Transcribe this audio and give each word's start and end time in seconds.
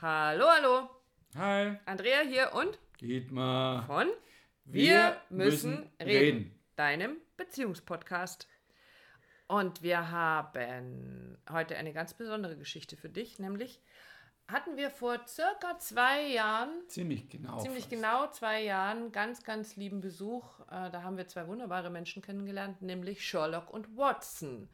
Hallo, 0.00 0.44
hallo. 0.48 0.88
Hi. 1.36 1.76
Andrea 1.86 2.20
hier 2.20 2.52
und 2.54 2.78
Dietmar. 3.00 3.84
von 3.86 4.08
Wir 4.64 5.16
müssen 5.30 5.90
reden. 6.00 6.58
deinem 6.76 7.16
Beziehungspodcast. 7.36 8.48
Und 9.46 9.82
wir 9.82 10.10
haben 10.10 11.38
heute 11.50 11.76
eine 11.76 11.92
ganz 11.92 12.14
besondere 12.14 12.56
Geschichte 12.56 12.96
für 12.96 13.08
dich, 13.08 13.38
nämlich 13.38 13.80
hatten 14.46 14.76
wir 14.76 14.90
vor 14.90 15.26
circa 15.26 15.78
zwei 15.78 16.26
Jahren, 16.28 16.70
Ziemlich 16.88 17.28
genau. 17.28 17.58
ziemlich 17.58 17.84
fast. 17.84 17.90
genau 17.90 18.30
zwei 18.30 18.62
Jahren, 18.62 19.10
ganz, 19.12 19.42
ganz 19.44 19.76
lieben 19.76 20.00
Besuch. 20.00 20.60
Äh, 20.70 20.90
Da 20.90 21.02
haben 21.02 21.16
wir 21.16 21.28
zwei 21.28 21.46
wunderbare 21.48 21.90
Menschen 21.90 22.22
kennengelernt, 22.22 22.80
nämlich 22.82 23.26
Sherlock 23.26 23.70
und 23.70 23.96
Watson. 23.96 24.68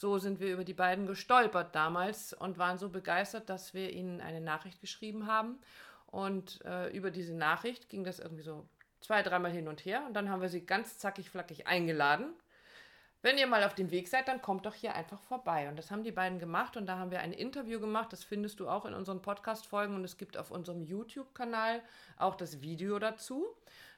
So 0.00 0.16
sind 0.16 0.40
wir 0.40 0.54
über 0.54 0.64
die 0.64 0.72
beiden 0.72 1.04
gestolpert 1.06 1.74
damals 1.74 2.32
und 2.32 2.56
waren 2.56 2.78
so 2.78 2.88
begeistert, 2.88 3.50
dass 3.50 3.74
wir 3.74 3.92
ihnen 3.92 4.22
eine 4.22 4.40
Nachricht 4.40 4.80
geschrieben 4.80 5.26
haben. 5.26 5.58
Und 6.06 6.64
äh, 6.64 6.88
über 6.96 7.10
diese 7.10 7.34
Nachricht 7.34 7.90
ging 7.90 8.02
das 8.02 8.18
irgendwie 8.18 8.42
so 8.42 8.66
zwei, 9.02 9.22
dreimal 9.22 9.50
hin 9.50 9.68
und 9.68 9.84
her. 9.84 10.02
Und 10.06 10.14
dann 10.14 10.30
haben 10.30 10.40
wir 10.40 10.48
sie 10.48 10.64
ganz 10.64 10.96
zackig, 10.96 11.28
flackig 11.28 11.66
eingeladen. 11.66 12.32
Wenn 13.20 13.36
ihr 13.36 13.46
mal 13.46 13.62
auf 13.62 13.74
dem 13.74 13.90
Weg 13.90 14.08
seid, 14.08 14.26
dann 14.26 14.40
kommt 14.40 14.64
doch 14.64 14.72
hier 14.72 14.94
einfach 14.94 15.20
vorbei. 15.20 15.68
Und 15.68 15.76
das 15.76 15.90
haben 15.90 16.02
die 16.02 16.12
beiden 16.12 16.38
gemacht 16.38 16.78
und 16.78 16.86
da 16.86 16.96
haben 16.96 17.10
wir 17.10 17.20
ein 17.20 17.34
Interview 17.34 17.78
gemacht. 17.78 18.10
Das 18.10 18.24
findest 18.24 18.58
du 18.58 18.70
auch 18.70 18.86
in 18.86 18.94
unseren 18.94 19.20
Podcast-Folgen 19.20 19.94
und 19.94 20.04
es 20.04 20.16
gibt 20.16 20.38
auf 20.38 20.50
unserem 20.50 20.80
YouTube-Kanal 20.80 21.82
auch 22.16 22.36
das 22.36 22.62
Video 22.62 22.98
dazu. 22.98 23.44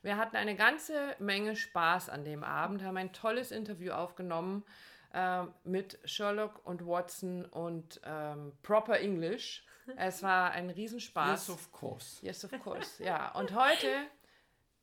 Wir 0.02 0.16
hatten 0.16 0.34
eine 0.34 0.56
ganze 0.56 1.14
Menge 1.20 1.54
Spaß 1.54 2.08
an 2.08 2.24
dem 2.24 2.42
Abend, 2.42 2.82
haben 2.82 2.96
ein 2.96 3.12
tolles 3.12 3.52
Interview 3.52 3.92
aufgenommen 3.92 4.64
äh, 5.12 5.44
mit 5.64 5.98
Sherlock 6.04 6.64
und 6.66 6.86
Watson 6.86 7.44
und 7.46 8.00
ähm, 8.04 8.52
Proper 8.62 8.98
English. 9.00 9.64
Es 9.96 10.22
war 10.22 10.52
ein 10.52 10.70
Riesenspaß. 10.70 11.48
Yes, 11.48 11.50
of 11.50 11.72
course. 11.72 12.24
Yes, 12.24 12.44
of 12.44 12.52
course. 12.62 13.02
Ja, 13.02 13.32
und 13.32 13.52
heute, 13.54 13.88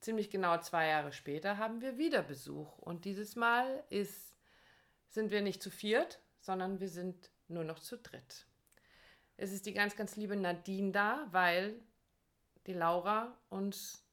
ziemlich 0.02 0.30
genau 0.30 0.58
zwei 0.60 0.88
Jahre 0.88 1.14
später, 1.14 1.58
haben 1.58 1.82
wir 1.82 1.98
wieder 1.98 2.22
Besuch. 2.22 2.78
Und 2.80 3.06
dieses 3.06 3.36
Mal 3.36 3.84
ist, 3.90 4.36
sind 5.08 5.32
wir 5.32 5.42
nicht 5.42 5.64
zu 5.64 5.70
viert, 5.72 6.20
sondern 6.42 6.80
wir 6.80 6.90
sind 6.90 7.32
nur 7.48 7.64
noch 7.64 7.80
zu 7.80 7.98
dritt. 7.98 8.46
Es 9.38 9.52
ist 9.54 9.66
die 9.66 9.74
ganz, 9.74 9.96
ganz 9.96 10.18
liebe 10.18 10.36
Nadine 10.36 10.92
da, 10.92 11.28
weil 11.32 11.80
die 12.68 12.74
Laura 12.74 13.36
uns 13.50 14.04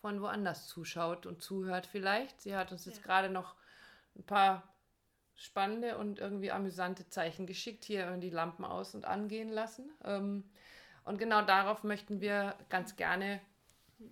von 0.00 0.20
woanders 0.22 0.66
zuschaut 0.68 1.26
und 1.26 1.42
zuhört 1.42 1.86
vielleicht. 1.86 2.40
Sie 2.40 2.56
hat 2.56 2.72
uns 2.72 2.86
jetzt 2.86 2.98
Ja. 2.98 3.02
gerade 3.04 3.28
noch 3.28 3.56
ein 4.16 4.24
paar 4.24 4.62
spannende 5.36 5.98
und 5.98 6.18
irgendwie 6.18 6.50
amüsante 6.50 7.08
Zeichen 7.08 7.46
geschickt, 7.46 7.84
hier 7.84 8.16
die 8.16 8.30
Lampen 8.30 8.64
aus 8.64 8.94
und 8.94 9.04
angehen 9.04 9.50
lassen. 9.50 9.90
Ähm, 10.04 10.44
und 11.04 11.18
genau 11.18 11.42
darauf 11.42 11.84
möchten 11.84 12.20
wir 12.20 12.56
ganz 12.68 12.96
gerne 12.96 13.40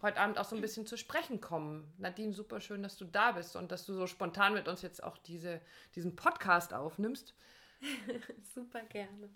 heute 0.02 0.18
Abend 0.20 0.38
auch 0.38 0.44
so 0.44 0.54
ein 0.54 0.62
bisschen 0.62 0.86
zu 0.86 0.96
sprechen 0.96 1.40
kommen. 1.40 1.92
Nadine, 1.98 2.32
super 2.32 2.60
schön, 2.60 2.82
dass 2.82 2.96
du 2.96 3.04
da 3.04 3.32
bist 3.32 3.56
und 3.56 3.72
dass 3.72 3.84
du 3.84 3.94
so 3.94 4.06
spontan 4.06 4.54
mit 4.54 4.68
uns 4.68 4.82
jetzt 4.82 5.02
auch 5.02 5.18
diese, 5.18 5.60
diesen 5.94 6.16
Podcast 6.16 6.72
aufnimmst. 6.72 7.34
Super 8.54 8.80
gerne. 8.84 9.28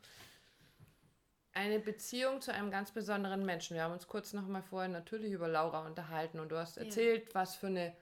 Eine 1.52 1.80
Beziehung 1.80 2.40
zu 2.40 2.52
einem 2.54 2.70
ganz 2.70 2.92
besonderen 2.92 3.44
Menschen. 3.44 3.74
Wir 3.74 3.82
haben 3.82 3.92
uns 3.92 4.06
kurz 4.06 4.32
noch 4.32 4.46
mal 4.46 4.62
vorher 4.62 4.88
natürlich 4.88 5.32
über 5.32 5.48
Laura 5.48 5.86
unterhalten 5.86 6.38
und 6.38 6.50
du 6.50 6.56
hast 6.56 6.76
Ja. 6.76 6.84
erzählt, 6.84 7.34
was 7.34 7.56
für 7.56 7.66
eine 7.66 7.94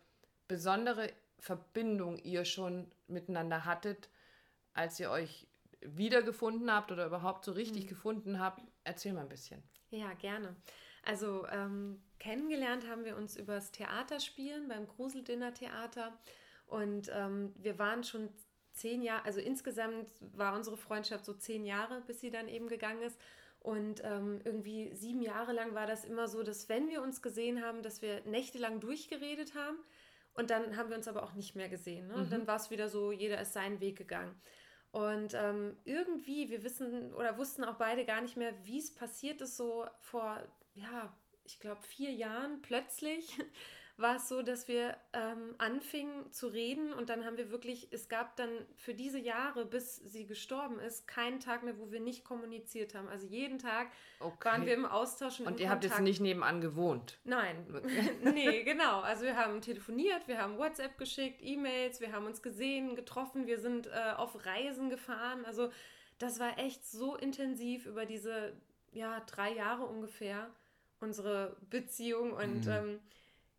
besondere 0.46 1.10
Verbindung 1.38 2.18
ihr 2.18 2.44
schon 2.44 2.90
miteinander 3.08 3.64
hattet, 3.64 4.08
als 4.74 4.98
ihr 5.00 5.10
euch 5.10 5.46
wiedergefunden 5.80 6.72
habt 6.72 6.90
oder 6.90 7.06
überhaupt 7.06 7.44
so 7.44 7.52
richtig 7.52 7.84
Mhm. 7.84 7.88
gefunden 7.88 8.40
habt. 8.40 8.62
Erzähl 8.84 9.12
mal 9.12 9.22
ein 9.22 9.28
bisschen. 9.28 9.62
Ja, 9.90 10.12
gerne. 10.14 10.56
Also 11.02 11.46
ähm, 11.48 12.02
kennengelernt 12.18 12.88
haben 12.88 13.04
wir 13.04 13.16
uns 13.16 13.36
übers 13.36 13.70
Theaterspielen 13.70 14.68
beim 14.68 14.88
Gruseldinner 14.88 15.54
Theater 15.54 16.18
und 16.66 17.10
ähm, 17.14 17.54
wir 17.56 17.78
waren 17.78 18.02
schon 18.02 18.28
zehn 18.72 19.02
Jahre, 19.02 19.24
also 19.24 19.40
insgesamt 19.40 20.08
war 20.20 20.54
unsere 20.56 20.76
Freundschaft 20.76 21.24
so 21.24 21.32
zehn 21.34 21.64
Jahre, 21.64 22.02
bis 22.06 22.20
sie 22.20 22.30
dann 22.30 22.48
eben 22.48 22.68
gegangen 22.68 23.02
ist. 23.02 23.18
Und 23.60 24.02
ähm, 24.04 24.40
irgendwie 24.44 24.94
sieben 24.94 25.22
Jahre 25.22 25.52
lang 25.52 25.74
war 25.74 25.86
das 25.86 26.04
immer 26.04 26.28
so, 26.28 26.42
dass 26.42 26.68
wenn 26.68 26.88
wir 26.88 27.02
uns 27.02 27.22
gesehen 27.22 27.64
haben, 27.64 27.82
dass 27.82 28.02
wir 28.02 28.20
nächtelang 28.24 28.80
durchgeredet 28.80 29.54
haben 29.54 29.76
und 30.36 30.50
dann 30.50 30.76
haben 30.76 30.90
wir 30.90 30.96
uns 30.96 31.08
aber 31.08 31.22
auch 31.22 31.34
nicht 31.34 31.56
mehr 31.56 31.68
gesehen. 31.68 32.08
Ne? 32.08 32.14
Und 32.14 32.32
dann 32.32 32.46
war 32.46 32.56
es 32.56 32.70
wieder 32.70 32.88
so, 32.88 33.12
jeder 33.12 33.40
ist 33.40 33.52
seinen 33.52 33.80
Weg 33.80 33.96
gegangen. 33.96 34.34
Und 34.92 35.34
ähm, 35.34 35.76
irgendwie, 35.84 36.48
wir 36.50 36.62
wissen 36.62 37.12
oder 37.14 37.36
wussten 37.38 37.64
auch 37.64 37.76
beide 37.76 38.04
gar 38.04 38.20
nicht 38.20 38.36
mehr, 38.36 38.52
wie 38.64 38.78
es 38.78 38.94
passiert 38.94 39.40
ist, 39.42 39.56
so 39.56 39.86
vor, 40.00 40.40
ja, 40.74 41.14
ich 41.44 41.60
glaube, 41.60 41.82
vier 41.82 42.12
Jahren 42.12 42.62
plötzlich 42.62 43.38
war 43.98 44.16
es 44.16 44.28
so, 44.28 44.42
dass 44.42 44.68
wir 44.68 44.94
ähm, 45.14 45.54
anfingen 45.56 46.30
zu 46.30 46.48
reden 46.48 46.92
und 46.92 47.08
dann 47.08 47.24
haben 47.24 47.38
wir 47.38 47.50
wirklich, 47.50 47.88
es 47.92 48.08
gab 48.10 48.36
dann 48.36 48.50
für 48.76 48.92
diese 48.92 49.18
Jahre, 49.18 49.64
bis 49.64 49.96
sie 49.96 50.26
gestorben 50.26 50.78
ist, 50.80 51.06
keinen 51.08 51.40
Tag 51.40 51.62
mehr, 51.62 51.78
wo 51.78 51.90
wir 51.90 52.00
nicht 52.00 52.22
kommuniziert 52.24 52.94
haben. 52.94 53.08
Also 53.08 53.26
jeden 53.26 53.58
Tag 53.58 53.88
Okay. 54.20 54.44
waren 54.50 54.66
wir 54.66 54.74
im 54.74 54.84
Austausch 54.84 55.40
und, 55.40 55.46
Und 55.46 55.60
ihr 55.60 55.70
habt 55.70 55.82
jetzt 55.84 55.92
Kontakt. 55.92 56.08
nicht 56.08 56.20
nebenan 56.20 56.60
gewohnt. 56.60 57.18
Nein, 57.24 57.56
nee, 58.34 58.64
genau. 58.64 59.00
Also 59.00 59.24
wir 59.24 59.36
haben 59.36 59.60
telefoniert, 59.62 60.28
wir 60.28 60.42
haben 60.42 60.58
WhatsApp 60.58 60.98
geschickt, 60.98 61.40
E-Mails, 61.42 62.00
wir 62.00 62.12
haben 62.12 62.26
uns 62.26 62.42
gesehen, 62.42 62.96
getroffen, 62.96 63.46
wir 63.46 63.58
sind 63.58 63.86
äh, 63.86 64.12
auf 64.16 64.44
Reisen 64.44 64.90
gefahren. 64.90 65.44
Also 65.46 65.70
das 66.18 66.38
war 66.38 66.58
echt 66.58 66.84
so 66.86 67.16
intensiv 67.16 67.86
über 67.86 68.04
diese 68.04 68.52
ja, 68.92 69.20
drei 69.20 69.52
Jahre 69.54 69.84
ungefähr, 69.84 70.50
unsere 71.00 71.56
Beziehung. 71.70 72.32
Und 72.32 72.66
Mhm. 72.66 72.72
ähm, 72.72 73.00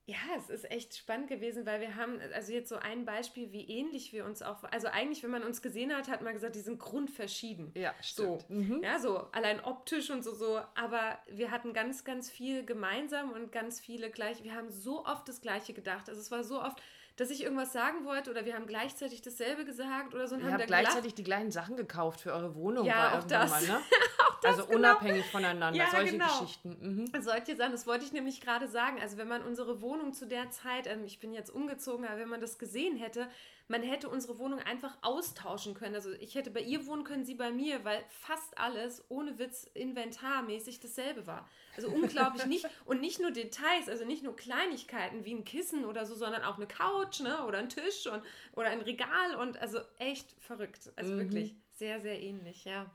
ja, 0.09 0.16
es 0.38 0.50
ist 0.50 0.72
echt 0.72 0.95
spannend 0.95 1.28
gewesen, 1.28 1.66
weil 1.66 1.81
wir 1.81 1.97
haben, 1.97 2.22
also 2.34 2.53
jetzt 2.53 2.69
so 2.69 2.78
ein 2.78 3.03
Beispiel, 3.03 3.51
wie 3.51 3.66
ähnlich 3.66 4.13
wir 4.13 4.23
uns 4.23 4.41
auch, 4.41 4.63
also 4.63 4.88
eigentlich, 4.88 5.22
wenn 5.22 5.31
man 5.31 5.44
uns 5.44 5.62
gesehen 5.62 5.94
hat, 5.94 6.07
hat 6.07 6.22
man 6.22 6.34
gesagt, 6.34 6.56
die 6.56 6.62
sind 6.62 6.79
grundverschieden. 6.79 7.73
Ja, 7.75 7.94
So, 8.01 8.40
stimmt. 8.40 8.50
Mhm. 8.50 8.84
ja, 8.84 9.00
so 9.00 9.28
allein 9.34 9.59
optisch 9.59 10.09
und 10.09 10.23
so, 10.23 10.34
so. 10.34 10.62
Aber 10.75 11.19
wir 11.28 11.51
hatten 11.51 11.73
ganz, 11.73 12.06
ganz 12.06 12.29
viel 12.29 12.66
gemeinsam 12.66 13.31
und 13.31 13.51
ganz 13.51 13.81
viele 13.81 14.09
gleich. 14.09 14.45
Wir 14.45 14.56
haben 14.56 14.69
so 14.69 15.06
oft 15.06 15.28
das 15.28 15.41
Gleiche 15.41 15.73
gedacht. 15.73 16.07
Also 16.07 16.22
es 16.22 16.31
war 16.31 16.45
so 16.45 16.62
oft, 16.62 16.81
dass 17.17 17.31
ich 17.31 17.44
irgendwas 17.44 17.73
sagen 17.73 18.05
wollte 18.05 18.29
oder 18.29 18.45
wir 18.45 18.55
haben 18.55 18.67
gleichzeitig 18.67 19.22
dasselbe 19.22 19.66
gesagt 19.66 20.13
oder 20.13 20.28
so 20.28 20.35
und 20.35 20.41
Ihr 20.41 20.45
haben 20.47 20.53
habt 20.53 20.63
da 20.63 20.67
gleichzeitig 20.67 21.16
die 21.16 21.23
gleichen 21.23 21.51
Sachen 21.51 21.75
gekauft 21.75 22.22
für 22.22 22.31
eure 22.31 22.55
Wohnung. 22.55 22.85
Ja, 22.85 23.11
war 23.11 23.19
auch 23.19 23.23
das. 23.23 23.50
Mal, 23.50 23.61
ne? 23.63 23.79
das, 24.41 24.51
also 24.51 24.67
genau. 24.67 24.78
unabhängig 24.78 25.25
voneinander, 25.25 25.77
Ja, 25.77 25.89
solche 25.89 26.11
genau. 26.11 26.27
Geschichten. 26.39 26.77
Mhm. 27.13 27.22
Solche 27.22 27.56
Sachen, 27.56 27.72
das 27.72 27.88
wollte 27.88 28.06
ich 28.06 28.13
nämlich 28.13 28.39
gerade 28.39 28.67
sagen. 28.67 29.00
Also 29.01 29.17
wenn 29.17 29.27
man 29.27 29.41
unsere 29.41 29.81
Wohnung 29.81 30.13
zu 30.13 30.27
der 30.27 30.51
Zeit, 30.51 30.85
ähm, 30.85 31.03
ich 31.06 31.19
bin 31.19 31.33
jetzt 31.33 31.50
umgezogen, 31.50 32.06
aber 32.06 32.19
wenn 32.19 32.29
man 32.29 32.39
das 32.39 32.59
gesehen 32.59 32.95
hätte, 32.97 33.27
man 33.69 33.83
hätte 33.83 34.09
unsere 34.09 34.39
Wohnung 34.39 34.59
einfach 34.59 34.97
austauschen 35.01 35.73
können. 35.73 35.95
Also 35.95 36.11
ich 36.13 36.35
hätte 36.35 36.51
bei 36.51 36.61
ihr 36.61 36.85
wohnen 36.88 37.03
können, 37.03 37.25
sie 37.25 37.35
bei 37.35 37.51
mir, 37.51 37.83
weil 37.83 38.03
fast 38.09 38.57
alles 38.57 39.03
ohne 39.09 39.39
Witz 39.39 39.69
inventarmäßig 39.73 40.79
dasselbe 40.79 41.28
war. 41.28 41.50
Also 41.75 41.89
unglaublich 41.89 42.45
nicht 42.45 42.69
und 42.85 43.01
nicht 43.01 43.19
nur 43.19 43.31
Details, 43.31 43.89
also 43.89 44.06
nicht 44.06 44.23
nur 44.23 44.35
Kleinigkeiten 44.35 45.25
wie 45.25 45.33
ein 45.33 45.44
Kissen 45.44 45.85
oder 45.85 46.06
so, 46.06 46.16
sondern 46.16 46.44
auch 46.44 46.56
eine 46.57 46.67
Couch, 46.67 47.19
ne, 47.19 47.45
oder 47.45 47.59
ein 47.59 47.69
Tisch 47.69 48.07
und 48.07 48.23
oder 48.53 48.69
ein 48.69 48.81
Regal 48.81 49.35
und 49.35 49.57
also 49.61 49.79
echt 50.00 50.31
verrückt. 50.39 50.91
Also 50.95 51.17
Mhm. 51.17 51.17
wirklich 51.17 51.56
sehr 51.73 52.00
sehr 52.00 52.22
ähnlich, 52.22 52.66
ja. 52.66 52.89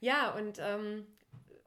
Ja, 0.00 0.34
und 0.34 0.58
ähm, 0.60 1.06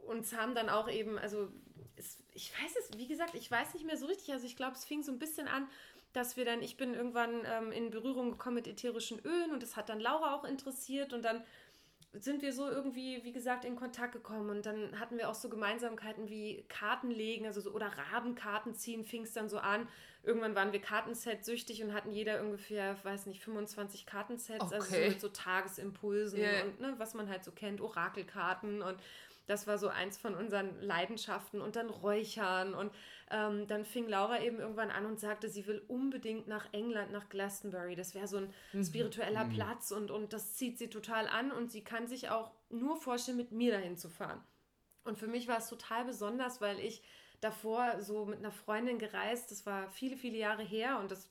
uns 0.07 0.33
haben 0.33 0.55
dann 0.55 0.69
auch 0.69 0.89
eben, 0.89 1.17
also 1.17 1.49
es, 1.95 2.17
ich 2.33 2.51
weiß 2.53 2.75
es, 2.77 2.97
wie 2.97 3.07
gesagt, 3.07 3.35
ich 3.35 3.49
weiß 3.49 3.73
nicht 3.73 3.85
mehr 3.85 3.97
so 3.97 4.05
richtig. 4.05 4.31
Also 4.31 4.45
ich 4.45 4.55
glaube, 4.55 4.73
es 4.75 4.85
fing 4.85 5.03
so 5.03 5.11
ein 5.11 5.19
bisschen 5.19 5.47
an, 5.47 5.67
dass 6.13 6.37
wir 6.37 6.45
dann, 6.45 6.61
ich 6.61 6.77
bin 6.77 6.93
irgendwann 6.93 7.43
ähm, 7.45 7.71
in 7.71 7.89
Berührung 7.91 8.31
gekommen 8.31 8.55
mit 8.55 8.67
ätherischen 8.67 9.19
Ölen 9.19 9.51
und 9.51 9.61
das 9.63 9.75
hat 9.75 9.89
dann 9.89 9.99
Laura 9.99 10.35
auch 10.35 10.43
interessiert 10.43 11.13
und 11.13 11.23
dann 11.23 11.43
sind 12.13 12.41
wir 12.41 12.53
so 12.53 12.67
irgendwie, 12.67 13.23
wie 13.23 13.31
gesagt, 13.31 13.65
in 13.65 13.75
Kontakt 13.75 14.13
gekommen 14.13 14.49
und 14.49 14.65
dann 14.65 14.99
hatten 14.99 15.17
wir 15.17 15.29
auch 15.29 15.35
so 15.35 15.47
Gemeinsamkeiten 15.47 16.27
wie 16.27 16.65
Karten 16.67 17.11
legen, 17.11 17.45
also 17.45 17.61
so, 17.61 17.71
oder 17.71 17.85
Rabenkarten 18.11 18.73
ziehen, 18.73 19.03
fing 19.05 19.23
es 19.23 19.33
dann 19.33 19.47
so 19.47 19.59
an. 19.59 19.87
Irgendwann 20.23 20.55
waren 20.55 20.73
wir 20.73 20.81
Kartenset 20.81 21.45
süchtig 21.45 21.83
und 21.83 21.93
hatten 21.93 22.11
jeder 22.11 22.41
ungefähr, 22.41 22.97
weiß 23.03 23.27
nicht, 23.27 23.43
25 23.43 24.07
Kartensets, 24.07 24.73
also 24.73 24.87
so 24.89 24.95
Okay. 24.95 25.09
mit 25.09 25.21
so 25.21 25.29
Tagesimpulsen 25.29 26.41
Ja. 26.41 26.63
und 26.63 26.79
ne, 26.79 26.95
was 26.97 27.13
man 27.13 27.29
halt 27.29 27.43
so 27.43 27.51
kennt, 27.51 27.79
Orakelkarten 27.79 28.81
und 28.81 28.99
das 29.45 29.65
war 29.67 29.77
so 29.77 29.87
eins 29.87 30.17
von 30.17 30.35
unseren 30.35 30.79
Leidenschaften 30.81 31.61
und 31.61 31.75
dann 31.75 31.89
Räuchern 31.89 32.73
und 32.73 32.91
ähm, 33.31 33.67
dann 33.67 33.85
fing 33.85 34.07
Laura 34.07 34.41
eben 34.41 34.59
irgendwann 34.59 34.89
an 34.89 35.05
und 35.05 35.19
sagte, 35.19 35.49
sie 35.49 35.67
will 35.67 35.83
unbedingt 35.87 36.47
nach 36.47 36.67
England, 36.73 37.11
nach 37.11 37.29
Glastonbury. 37.29 37.95
Das 37.95 38.15
wäre 38.15 38.27
so 38.27 38.37
ein 38.37 38.83
spiritueller 38.83 39.45
Platz 39.45 39.91
und, 39.91 40.09
und 40.09 40.33
das 40.33 40.55
zieht 40.55 40.77
sie 40.79 40.89
total 40.89 41.27
an 41.27 41.51
und 41.51 41.71
sie 41.71 41.83
kann 41.83 42.07
sich 42.07 42.29
auch 42.29 42.51
nur 42.69 42.97
vorstellen, 42.97 43.37
mit 43.37 43.51
mir 43.51 43.71
dahin 43.71 43.97
zu 43.97 44.09
fahren. 44.09 44.41
Und 45.03 45.17
für 45.17 45.27
mich 45.27 45.47
war 45.47 45.57
es 45.57 45.67
total 45.67 46.05
besonders, 46.05 46.59
weil 46.61 46.79
ich 46.79 47.03
davor 47.41 48.01
so 48.01 48.25
mit 48.25 48.39
einer 48.39 48.51
Freundin 48.51 48.97
gereist, 48.97 49.51
das 49.51 49.65
war 49.65 49.89
viele, 49.89 50.17
viele 50.17 50.37
Jahre 50.37 50.63
her 50.63 50.99
und 50.99 51.11
das 51.11 51.29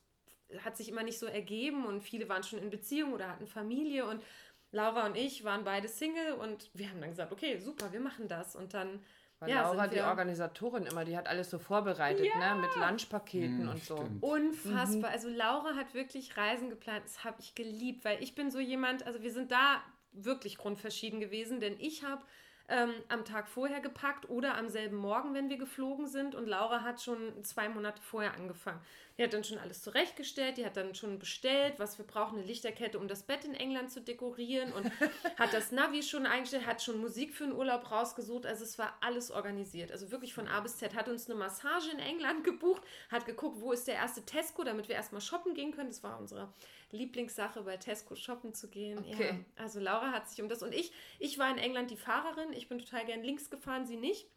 hat 0.64 0.76
sich 0.76 0.88
immer 0.88 1.02
nicht 1.02 1.18
so 1.18 1.26
ergeben 1.26 1.84
und 1.84 2.00
viele 2.00 2.28
waren 2.28 2.42
schon 2.42 2.58
in 2.58 2.70
Beziehung 2.70 3.12
oder 3.12 3.28
hatten 3.28 3.46
Familie 3.46 4.06
und 4.06 4.22
Laura 4.70 5.06
und 5.06 5.16
ich 5.16 5.44
waren 5.44 5.64
beide 5.64 5.88
Single 5.88 6.32
und 6.34 6.70
wir 6.74 6.90
haben 6.90 7.00
dann 7.00 7.10
gesagt, 7.10 7.32
okay, 7.32 7.58
super, 7.58 7.92
wir 7.92 8.00
machen 8.00 8.28
das. 8.28 8.54
Und 8.54 8.74
dann 8.74 9.00
weil 9.40 9.50
ja, 9.50 9.62
Laura, 9.62 9.86
die 9.86 10.00
Organisatorin 10.00 10.84
immer, 10.84 11.04
die 11.04 11.16
hat 11.16 11.28
alles 11.28 11.50
so 11.50 11.58
vorbereitet, 11.58 12.26
ja. 12.26 12.54
ne? 12.54 12.60
mit 12.60 12.74
Lunchpaketen 12.74 13.62
hm, 13.62 13.68
und 13.68 13.84
so. 13.84 13.96
Stimmt. 13.96 14.22
Unfassbar. 14.22 15.10
Mhm. 15.10 15.14
Also 15.14 15.28
Laura 15.28 15.76
hat 15.76 15.94
wirklich 15.94 16.36
Reisen 16.36 16.70
geplant. 16.70 17.04
Das 17.04 17.22
habe 17.24 17.36
ich 17.40 17.54
geliebt, 17.54 18.04
weil 18.04 18.22
ich 18.22 18.34
bin 18.34 18.50
so 18.50 18.58
jemand, 18.58 19.06
also 19.06 19.22
wir 19.22 19.32
sind 19.32 19.52
da 19.52 19.80
wirklich 20.12 20.58
grundverschieden 20.58 21.20
gewesen, 21.20 21.60
denn 21.60 21.76
ich 21.78 22.02
habe 22.02 22.22
ähm, 22.68 22.92
am 23.08 23.24
Tag 23.24 23.48
vorher 23.48 23.80
gepackt 23.80 24.28
oder 24.28 24.56
am 24.56 24.68
selben 24.68 24.96
Morgen, 24.96 25.34
wenn 25.34 25.48
wir 25.48 25.56
geflogen 25.56 26.06
sind. 26.06 26.34
Und 26.34 26.46
Laura 26.46 26.82
hat 26.82 27.00
schon 27.00 27.42
zwei 27.42 27.68
Monate 27.68 28.02
vorher 28.02 28.34
angefangen. 28.34 28.80
Die 29.16 29.24
hat 29.24 29.32
dann 29.32 29.42
schon 29.42 29.58
alles 29.58 29.82
zurechtgestellt, 29.82 30.58
die 30.58 30.64
hat 30.64 30.76
dann 30.76 30.94
schon 30.94 31.18
bestellt, 31.18 31.74
was 31.78 31.98
wir 31.98 32.06
brauchen, 32.06 32.38
eine 32.38 32.46
Lichterkette, 32.46 33.00
um 33.00 33.08
das 33.08 33.24
Bett 33.24 33.44
in 33.44 33.54
England 33.54 33.90
zu 33.90 34.00
dekorieren 34.00 34.72
und 34.72 34.92
hat 35.36 35.52
das 35.52 35.72
Navi 35.72 36.04
schon 36.04 36.24
eingestellt, 36.24 36.66
hat 36.66 36.82
schon 36.82 37.00
Musik 37.00 37.34
für 37.34 37.44
den 37.44 37.52
Urlaub 37.52 37.90
rausgesucht. 37.90 38.46
Also 38.46 38.62
es 38.62 38.78
war 38.78 38.96
alles 39.00 39.32
organisiert. 39.32 39.90
Also 39.90 40.12
wirklich 40.12 40.34
von 40.34 40.46
A 40.46 40.60
bis 40.60 40.76
Z. 40.76 40.94
Hat 40.94 41.08
uns 41.08 41.28
eine 41.28 41.36
Massage 41.36 41.90
in 41.90 41.98
England 41.98 42.44
gebucht, 42.44 42.82
hat 43.10 43.26
geguckt, 43.26 43.60
wo 43.60 43.72
ist 43.72 43.88
der 43.88 43.96
erste 43.96 44.24
Tesco, 44.24 44.62
damit 44.62 44.88
wir 44.88 44.94
erstmal 44.94 45.20
shoppen 45.20 45.54
gehen 45.54 45.72
können. 45.72 45.88
Das 45.88 46.04
war 46.04 46.20
unsere 46.20 46.52
Lieblingssache, 46.92 47.62
bei 47.62 47.76
Tesco 47.76 48.14
shoppen 48.14 48.54
zu 48.54 48.68
gehen. 48.68 48.98
Okay. 48.98 49.30
Ja, 49.30 49.62
also 49.62 49.80
Laura 49.80 50.12
hat 50.12 50.28
sich 50.28 50.40
um 50.40 50.48
das 50.48 50.62
und 50.62 50.72
ich, 50.72 50.92
ich 51.18 51.38
war 51.38 51.50
in 51.50 51.58
England 51.58 51.90
die 51.90 51.96
Fahrerin. 51.96 52.52
Ich 52.58 52.68
bin 52.68 52.78
total 52.78 53.06
gern 53.06 53.22
links 53.22 53.50
gefahren, 53.50 53.86
sie 53.86 53.96
nicht. 53.96 54.28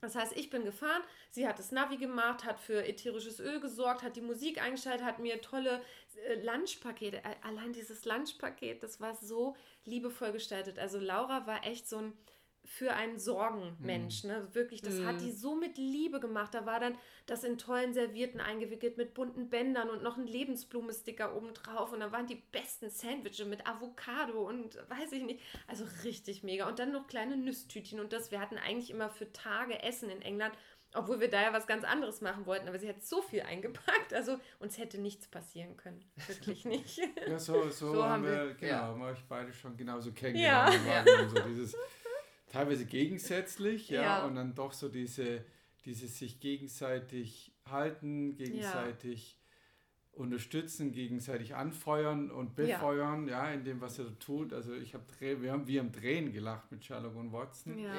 Das 0.00 0.14
heißt, 0.14 0.36
ich 0.36 0.50
bin 0.50 0.64
gefahren, 0.64 1.02
sie 1.30 1.48
hat 1.48 1.58
das 1.58 1.72
Navi 1.72 1.96
gemacht, 1.96 2.44
hat 2.44 2.60
für 2.60 2.86
ätherisches 2.86 3.40
Öl 3.40 3.60
gesorgt, 3.60 4.02
hat 4.02 4.16
die 4.16 4.20
Musik 4.20 4.60
eingeschaltet, 4.60 5.06
hat 5.06 5.20
mir 5.20 5.40
tolle 5.40 5.82
äh, 6.26 6.34
Lunchpakete, 6.42 7.22
allein 7.42 7.72
dieses 7.72 8.04
Lunchpaket, 8.04 8.82
das 8.82 9.00
war 9.00 9.14
so 9.14 9.56
liebevoll 9.84 10.32
gestaltet. 10.32 10.78
Also 10.78 10.98
Laura 10.98 11.46
war 11.46 11.64
echt 11.64 11.88
so 11.88 11.98
ein 11.98 12.12
für 12.66 12.92
einen 12.92 13.18
Sorgenmensch. 13.18 14.24
Mhm. 14.24 14.30
Ne? 14.30 14.48
Wirklich, 14.52 14.82
das 14.82 14.94
mhm. 14.94 15.06
hat 15.06 15.20
die 15.20 15.32
so 15.32 15.54
mit 15.54 15.78
Liebe 15.78 16.20
gemacht. 16.20 16.52
Da 16.52 16.66
war 16.66 16.80
dann 16.80 16.98
das 17.26 17.44
in 17.44 17.58
tollen 17.58 17.94
Servierten 17.94 18.40
eingewickelt 18.40 18.96
mit 18.96 19.14
bunten 19.14 19.48
Bändern 19.48 19.88
und 19.88 20.02
noch 20.02 20.16
ein 20.16 20.26
Lebensblumensticker 20.26 21.34
obendrauf. 21.34 21.92
Und 21.92 22.00
dann 22.00 22.12
waren 22.12 22.26
die 22.26 22.42
besten 22.52 22.90
Sandwiches 22.90 23.46
mit 23.46 23.66
Avocado 23.66 24.46
und 24.46 24.76
weiß 24.88 25.12
ich 25.12 25.22
nicht. 25.22 25.40
Also 25.66 25.86
richtig 26.04 26.42
mega. 26.42 26.68
Und 26.68 26.78
dann 26.78 26.92
noch 26.92 27.06
kleine 27.06 27.36
Nüsstütchen 27.36 28.00
und 28.00 28.12
das. 28.12 28.30
Wir 28.30 28.40
hatten 28.40 28.58
eigentlich 28.58 28.90
immer 28.90 29.08
für 29.08 29.32
Tage 29.32 29.82
Essen 29.82 30.10
in 30.10 30.22
England. 30.22 30.54
Obwohl 30.94 31.20
wir 31.20 31.28
da 31.28 31.42
ja 31.42 31.52
was 31.52 31.66
ganz 31.66 31.84
anderes 31.84 32.22
machen 32.22 32.46
wollten, 32.46 32.68
aber 32.68 32.78
sie 32.78 32.88
hat 32.88 33.02
so 33.02 33.20
viel 33.20 33.42
eingepackt, 33.42 34.14
also 34.14 34.38
uns 34.60 34.78
hätte 34.78 34.98
nichts 34.98 35.26
passieren 35.26 35.76
können. 35.76 36.02
Wirklich 36.26 36.64
nicht. 36.64 37.00
Ja, 37.28 37.38
so, 37.38 37.68
so, 37.70 37.92
so 37.92 38.04
haben 38.04 38.24
wir, 38.24 38.54
genau, 38.54 38.72
ja. 38.72 38.82
haben 38.82 39.00
wir 39.00 39.08
euch 39.08 39.24
beide 39.28 39.52
schon 39.52 39.76
genauso 39.76 40.12
kennengelernt. 40.12 40.78
Ja. 40.86 41.04
ja. 41.04 41.28
So 41.28 41.40
dieses, 41.40 41.76
teilweise 42.56 42.86
gegensätzlich, 42.86 43.90
ja, 43.90 44.02
ja, 44.02 44.26
und 44.26 44.34
dann 44.34 44.54
doch 44.54 44.72
so 44.72 44.88
diese, 44.88 45.44
dieses 45.84 46.18
sich 46.18 46.40
gegenseitig 46.40 47.52
halten, 47.64 48.36
gegenseitig 48.36 49.38
ja. 50.12 50.22
unterstützen, 50.22 50.92
gegenseitig 50.92 51.54
anfeuern 51.54 52.30
und 52.30 52.54
befeuern, 52.54 53.28
ja, 53.28 53.48
ja 53.48 53.54
in 53.54 53.64
dem, 53.64 53.80
was 53.80 53.98
er 53.98 54.18
tut. 54.18 54.52
Also 54.52 54.74
ich 54.74 54.94
habe 54.94 55.04
wir 55.20 55.52
haben 55.52 55.66
wir 55.66 55.80
haben 55.80 55.92
Tränen 55.92 56.32
gelacht 56.32 56.70
mit 56.72 56.84
Sherlock 56.84 57.16
und 57.16 57.32
Watson. 57.32 57.78
Ja. 57.78 57.92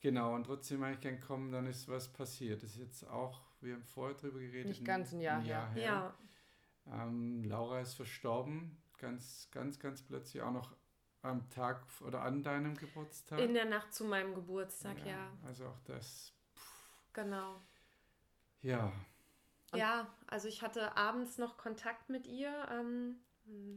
Genau, 0.00 0.34
und 0.34 0.44
trotzdem 0.44 0.82
eigentlich 0.82 1.00
gern 1.00 1.20
kommen, 1.20 1.52
dann 1.52 1.66
ist 1.66 1.88
was 1.88 2.08
passiert. 2.08 2.62
Das 2.62 2.70
ist 2.70 2.78
jetzt 2.78 3.08
auch, 3.08 3.42
wir 3.60 3.74
haben 3.74 3.84
vorher 3.84 4.16
drüber 4.16 4.38
geredet. 4.38 4.68
Nicht 4.68 4.84
ganz 4.84 5.12
ein 5.12 5.20
Jahr, 5.20 5.40
ein 5.40 5.46
Jahr 5.46 5.70
her. 5.72 5.82
Ja. 5.82 6.14
Ähm, 6.90 7.44
Laura 7.44 7.80
ist 7.80 7.94
verstorben, 7.94 8.78
ganz, 8.98 9.48
ganz, 9.50 9.78
ganz 9.78 10.02
plötzlich 10.02 10.42
auch 10.42 10.52
noch 10.52 10.74
am 11.22 11.48
Tag 11.50 11.82
oder 12.06 12.22
an 12.22 12.42
deinem 12.42 12.76
Geburtstag? 12.76 13.38
In 13.40 13.54
der 13.54 13.64
Nacht 13.64 13.92
zu 13.92 14.04
meinem 14.04 14.34
Geburtstag, 14.34 14.98
ja. 15.00 15.12
ja. 15.12 15.32
Also 15.46 15.66
auch 15.66 15.80
das. 15.84 16.32
Pff. 16.54 17.12
Genau. 17.12 17.60
Ja. 18.62 18.92
Und 19.72 19.78
ja, 19.78 20.08
also 20.26 20.48
ich 20.48 20.62
hatte 20.62 20.96
abends 20.96 21.38
noch 21.38 21.58
Kontakt 21.58 22.08
mit 22.08 22.26
ihr, 22.26 22.52
ähm, 22.70 23.16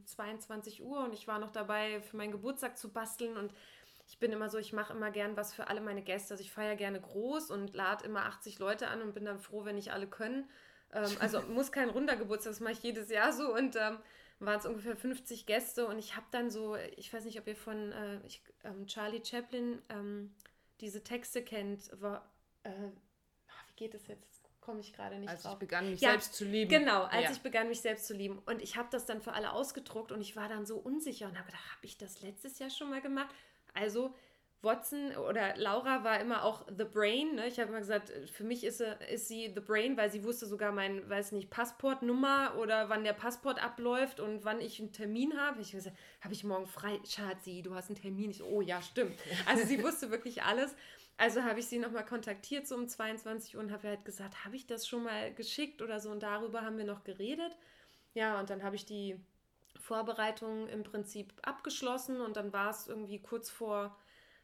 22 0.05 0.81
Uhr, 0.83 1.03
und 1.03 1.13
ich 1.13 1.27
war 1.27 1.39
noch 1.39 1.51
dabei, 1.51 2.01
für 2.01 2.17
meinen 2.17 2.31
Geburtstag 2.31 2.77
zu 2.77 2.91
basteln 2.91 3.37
und 3.37 3.53
ich 4.07 4.19
bin 4.19 4.33
immer 4.33 4.49
so, 4.49 4.57
ich 4.57 4.73
mache 4.73 4.91
immer 4.91 5.09
gern 5.09 5.37
was 5.37 5.53
für 5.53 5.67
alle 5.67 5.79
meine 5.79 6.01
Gäste. 6.01 6.33
Also 6.33 6.43
ich 6.43 6.51
feiere 6.51 6.75
gerne 6.75 6.99
groß 6.99 7.49
und 7.49 7.73
lade 7.73 8.03
immer 8.03 8.25
80 8.25 8.59
Leute 8.59 8.89
an 8.89 9.01
und 9.01 9.13
bin 9.13 9.23
dann 9.23 9.39
froh, 9.39 9.63
wenn 9.63 9.75
nicht 9.75 9.93
alle 9.93 10.05
können. 10.05 10.49
Ähm, 10.91 11.09
also 11.19 11.41
muss 11.49 11.71
kein 11.71 11.89
runder 11.89 12.17
Geburtstag, 12.17 12.51
das 12.51 12.59
mache 12.59 12.73
ich 12.73 12.83
jedes 12.83 13.09
Jahr 13.09 13.31
so 13.31 13.53
und 13.53 13.77
ähm, 13.77 13.99
waren 14.45 14.59
es 14.59 14.65
ungefähr 14.65 14.95
50 14.95 15.45
Gäste 15.45 15.87
und 15.87 15.99
ich 15.99 16.15
habe 16.15 16.25
dann 16.31 16.49
so, 16.49 16.75
ich 16.75 17.13
weiß 17.13 17.25
nicht, 17.25 17.39
ob 17.39 17.47
ihr 17.47 17.55
von 17.55 17.91
äh, 17.91 18.19
ich, 18.25 18.41
ähm, 18.63 18.87
Charlie 18.87 19.23
Chaplin 19.23 19.81
ähm, 19.89 20.35
diese 20.79 21.03
Texte 21.03 21.43
kennt, 21.43 21.89
war, 22.01 22.31
äh, 22.63 22.69
wie 22.69 23.75
geht 23.75 23.93
es 23.93 24.07
jetzt? 24.07 24.41
Komme 24.59 24.79
ich 24.79 24.93
gerade 24.93 25.17
nicht 25.17 25.29
als 25.29 25.43
drauf. 25.43 25.53
Als 25.53 25.61
ich 25.61 25.67
begann, 25.67 25.89
mich 25.89 26.01
ja, 26.01 26.09
selbst 26.09 26.35
zu 26.35 26.45
lieben. 26.45 26.69
Genau, 26.69 27.03
als 27.03 27.23
ja. 27.23 27.31
ich 27.31 27.41
begann, 27.41 27.67
mich 27.67 27.81
selbst 27.81 28.05
zu 28.05 28.13
lieben. 28.13 28.39
Und 28.45 28.61
ich 28.61 28.77
habe 28.77 28.89
das 28.91 29.05
dann 29.05 29.21
für 29.21 29.33
alle 29.33 29.53
ausgedruckt 29.53 30.11
und 30.11 30.21
ich 30.21 30.35
war 30.35 30.49
dann 30.49 30.65
so 30.65 30.77
unsicher 30.77 31.27
und 31.27 31.35
habe 31.35 31.47
gedacht, 31.47 31.75
habe 31.75 31.85
ich 31.85 31.97
das 31.97 32.21
letztes 32.21 32.59
Jahr 32.59 32.69
schon 32.69 32.89
mal 32.89 33.01
gemacht? 33.01 33.33
Also 33.73 34.13
Watson 34.63 35.15
oder 35.15 35.55
Laura 35.57 36.03
war 36.03 36.19
immer 36.19 36.43
auch 36.43 36.65
The 36.67 36.83
Brain. 36.83 37.35
Ne? 37.35 37.47
Ich 37.47 37.59
habe 37.59 37.69
immer 37.69 37.79
gesagt, 37.79 38.11
für 38.31 38.43
mich 38.43 38.63
ist 38.63 38.77
sie, 38.77 38.95
ist 39.11 39.27
sie 39.27 39.51
The 39.53 39.59
Brain, 39.59 39.97
weil 39.97 40.11
sie 40.11 40.23
wusste 40.23 40.45
sogar 40.45 40.71
mein, 40.71 41.09
weiß 41.09 41.31
nicht, 41.31 41.49
Passportnummer 41.49 42.55
oder 42.59 42.89
wann 42.89 43.03
der 43.03 43.13
Passport 43.13 43.63
abläuft 43.63 44.19
und 44.19 44.45
wann 44.45 44.61
ich 44.61 44.79
einen 44.79 44.91
Termin 44.91 45.39
habe. 45.39 45.61
Ich 45.61 45.69
habe 45.69 45.77
gesagt, 45.77 45.97
habe 46.21 46.33
ich 46.33 46.43
morgen 46.43 46.67
frei? 46.67 46.99
Schatzi, 47.05 47.63
du 47.63 47.73
hast 47.73 47.89
einen 47.89 47.99
Termin. 47.99 48.29
Ich 48.29 48.43
oh 48.43 48.61
ja, 48.61 48.81
stimmt. 48.81 49.17
Also 49.47 49.65
sie 49.65 49.83
wusste 49.83 50.11
wirklich 50.11 50.43
alles. 50.43 50.75
Also 51.17 51.43
habe 51.43 51.59
ich 51.59 51.67
sie 51.67 51.79
nochmal 51.79 52.05
kontaktiert 52.05 52.67
so 52.67 52.75
um 52.75 52.87
22 52.87 53.55
Uhr 53.55 53.61
und 53.61 53.71
habe 53.71 53.87
halt 53.87 54.05
gesagt, 54.05 54.45
habe 54.45 54.55
ich 54.55 54.67
das 54.67 54.87
schon 54.87 55.03
mal 55.03 55.33
geschickt 55.33 55.81
oder 55.81 55.99
so 55.99 56.11
und 56.11 56.23
darüber 56.23 56.61
haben 56.61 56.77
wir 56.77 56.85
noch 56.85 57.03
geredet. 57.03 57.55
Ja, 58.13 58.39
und 58.39 58.49
dann 58.49 58.63
habe 58.63 58.75
ich 58.75 58.85
die 58.85 59.19
Vorbereitung 59.79 60.67
im 60.67 60.83
Prinzip 60.83 61.33
abgeschlossen 61.41 62.21
und 62.21 62.37
dann 62.37 62.53
war 62.53 62.69
es 62.69 62.87
irgendwie 62.87 63.19
kurz 63.19 63.49
vor 63.49 63.97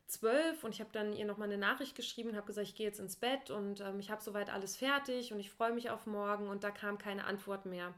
zwölf 0.08 0.64
und 0.64 0.74
ich 0.74 0.80
habe 0.80 0.90
dann 0.94 1.14
ihr 1.14 1.26
nochmal 1.26 1.48
eine 1.48 1.58
Nachricht 1.58 1.96
geschrieben 1.96 2.30
und 2.30 2.36
habe 2.36 2.48
gesagt, 2.48 2.68
ich 2.68 2.76
gehe 2.76 2.88
jetzt 2.88 3.00
ins 3.00 3.16
Bett 3.16 3.50
und 3.50 3.82
ähm, 3.82 4.00
ich 4.00 4.10
habe 4.10 4.22
soweit 4.22 4.50
alles 4.50 4.78
fertig 4.78 5.34
und 5.34 5.40
ich 5.40 5.52
freue 5.52 5.74
mich 5.74 5.90
auf 5.90 6.06
morgen 6.06 6.48
und 6.48 6.64
da 6.64 6.72
kam 6.72 6.98
keine 6.98 7.26
Antwort 7.26 7.66
mehr. 7.66 7.94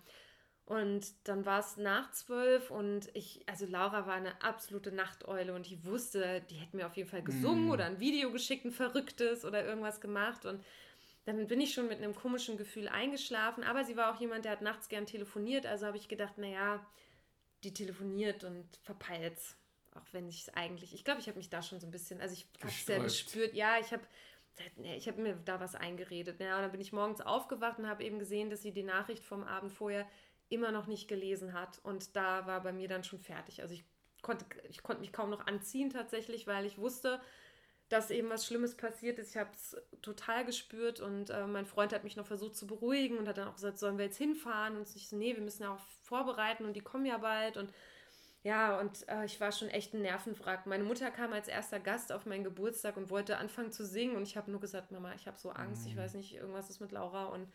Und 0.65 1.27
dann 1.27 1.47
war 1.47 1.59
es 1.59 1.77
nach 1.77 2.11
zwölf 2.11 2.69
und 2.69 3.09
ich, 3.15 3.43
also 3.47 3.65
Laura 3.65 4.05
war 4.05 4.13
eine 4.13 4.39
absolute 4.43 4.91
Nachteule 4.91 5.55
und 5.55 5.65
ich 5.65 5.83
wusste, 5.83 6.41
die 6.49 6.55
hätte 6.55 6.77
mir 6.77 6.85
auf 6.85 6.95
jeden 6.95 7.09
Fall 7.09 7.23
gesungen 7.23 7.67
mm. 7.67 7.71
oder 7.71 7.85
ein 7.85 7.99
Video 7.99 8.31
geschickt, 8.31 8.65
ein 8.65 8.71
verrücktes 8.71 9.45
oder 9.45 9.65
irgendwas 9.65 9.99
gemacht 9.99 10.45
und 10.45 10.63
dann 11.25 11.47
bin 11.47 11.61
ich 11.61 11.73
schon 11.73 11.87
mit 11.87 11.97
einem 11.97 12.15
komischen 12.15 12.57
Gefühl 12.57 12.87
eingeschlafen, 12.87 13.63
aber 13.63 13.83
sie 13.83 13.97
war 13.97 14.13
auch 14.13 14.19
jemand, 14.19 14.45
der 14.45 14.51
hat 14.51 14.61
nachts 14.61 14.89
gern 14.89 15.05
telefoniert, 15.05 15.65
also 15.65 15.85
habe 15.85 15.97
ich 15.97 16.07
gedacht, 16.07 16.37
naja, 16.37 16.85
die 17.63 17.73
telefoniert 17.73 18.43
und 18.43 18.65
verpeilt's. 18.83 19.58
Auch 19.99 20.13
wenn 20.13 20.27
ich 20.27 20.41
es 20.41 20.53
eigentlich, 20.55 20.93
ich 20.93 21.03
glaube, 21.03 21.19
ich 21.19 21.27
habe 21.27 21.37
mich 21.37 21.49
da 21.49 21.61
schon 21.61 21.79
so 21.79 21.87
ein 21.87 21.91
bisschen, 21.91 22.21
also 22.21 22.33
ich 22.33 22.47
habe 22.59 22.67
es 22.67 22.87
ja 22.87 22.97
gespürt, 22.99 23.53
ja, 23.53 23.79
ich 23.79 23.91
habe 23.91 24.03
ich 24.83 25.07
habe 25.07 25.21
mir 25.21 25.35
da 25.45 25.59
was 25.59 25.75
eingeredet. 25.75 26.39
Ja, 26.39 26.57
und 26.57 26.63
dann 26.63 26.71
bin 26.71 26.81
ich 26.81 26.91
morgens 26.91 27.21
aufgewacht 27.21 27.79
und 27.79 27.87
habe 27.87 28.03
eben 28.03 28.19
gesehen, 28.19 28.49
dass 28.49 28.61
sie 28.61 28.71
die 28.71 28.83
Nachricht 28.83 29.23
vom 29.23 29.43
Abend 29.43 29.71
vorher 29.71 30.05
immer 30.49 30.71
noch 30.71 30.87
nicht 30.87 31.07
gelesen 31.07 31.53
hat. 31.53 31.79
Und 31.83 32.15
da 32.15 32.45
war 32.47 32.61
bei 32.61 32.73
mir 32.73 32.87
dann 32.87 33.03
schon 33.03 33.19
fertig. 33.19 33.61
Also 33.61 33.73
ich 33.73 33.85
konnte, 34.21 34.45
ich 34.69 34.83
konnte 34.83 35.01
mich 35.01 35.13
kaum 35.13 35.29
noch 35.29 35.47
anziehen 35.47 35.89
tatsächlich, 35.89 36.47
weil 36.47 36.65
ich 36.65 36.77
wusste, 36.77 37.21
dass 37.87 38.11
eben 38.11 38.29
was 38.29 38.45
Schlimmes 38.45 38.75
passiert 38.75 39.17
ist. 39.17 39.31
Ich 39.31 39.37
habe 39.37 39.49
es 39.51 39.75
total 40.01 40.45
gespürt 40.45 40.99
und 40.99 41.29
äh, 41.29 41.47
mein 41.47 41.65
Freund 41.65 41.93
hat 41.93 42.03
mich 42.03 42.15
noch 42.15 42.27
versucht 42.27 42.55
zu 42.55 42.67
beruhigen 42.67 43.17
und 43.17 43.27
hat 43.27 43.37
dann 43.37 43.47
auch 43.47 43.55
gesagt, 43.55 43.79
sollen 43.79 43.97
wir 43.97 44.05
jetzt 44.05 44.17
hinfahren? 44.17 44.77
Und 44.77 44.93
ich 44.95 45.09
so, 45.09 45.15
nee, 45.15 45.35
wir 45.35 45.41
müssen 45.41 45.63
ja 45.63 45.73
auch 45.73 45.79
vorbereiten 46.03 46.65
und 46.65 46.73
die 46.73 46.81
kommen 46.81 47.05
ja 47.05 47.17
bald 47.17 47.57
und 47.57 47.73
ja, 48.41 48.79
und 48.79 49.07
äh, 49.09 49.25
ich 49.25 49.41
war 49.41 49.51
schon 49.51 49.67
echt 49.67 49.93
ein 49.93 50.01
Nervenwrack. 50.01 50.65
Meine 50.65 50.85
Mutter 50.85 51.11
kam 51.11 51.33
als 51.33 51.49
erster 51.49 51.79
Gast 51.79 52.11
auf 52.11 52.25
meinen 52.25 52.45
Geburtstag 52.45 52.95
und 52.95 53.09
wollte 53.09 53.37
anfangen 53.37 53.71
zu 53.71 53.85
singen. 53.85 54.15
Und 54.15 54.23
ich 54.23 54.37
habe 54.37 54.49
nur 54.49 54.61
gesagt, 54.61 54.91
Mama, 54.91 55.13
ich 55.13 55.27
habe 55.27 55.37
so 55.37 55.49
Angst, 55.49 55.85
ich 55.87 55.97
weiß 55.97 56.13
nicht, 56.13 56.35
irgendwas 56.35 56.69
ist 56.69 56.79
mit 56.79 56.91
Laura. 56.91 57.25
Und, 57.25 57.51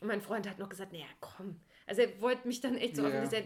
und 0.00 0.06
mein 0.06 0.20
Freund 0.20 0.48
hat 0.48 0.58
noch 0.58 0.68
gesagt, 0.68 0.92
naja, 0.92 1.06
komm. 1.18 1.60
Also 1.86 2.02
er 2.02 2.20
wollte 2.20 2.46
mich 2.46 2.60
dann 2.60 2.76
echt 2.76 2.96
so 2.96 3.02
yeah. 3.06 3.24
auf 3.24 3.32
ja, 3.32 3.40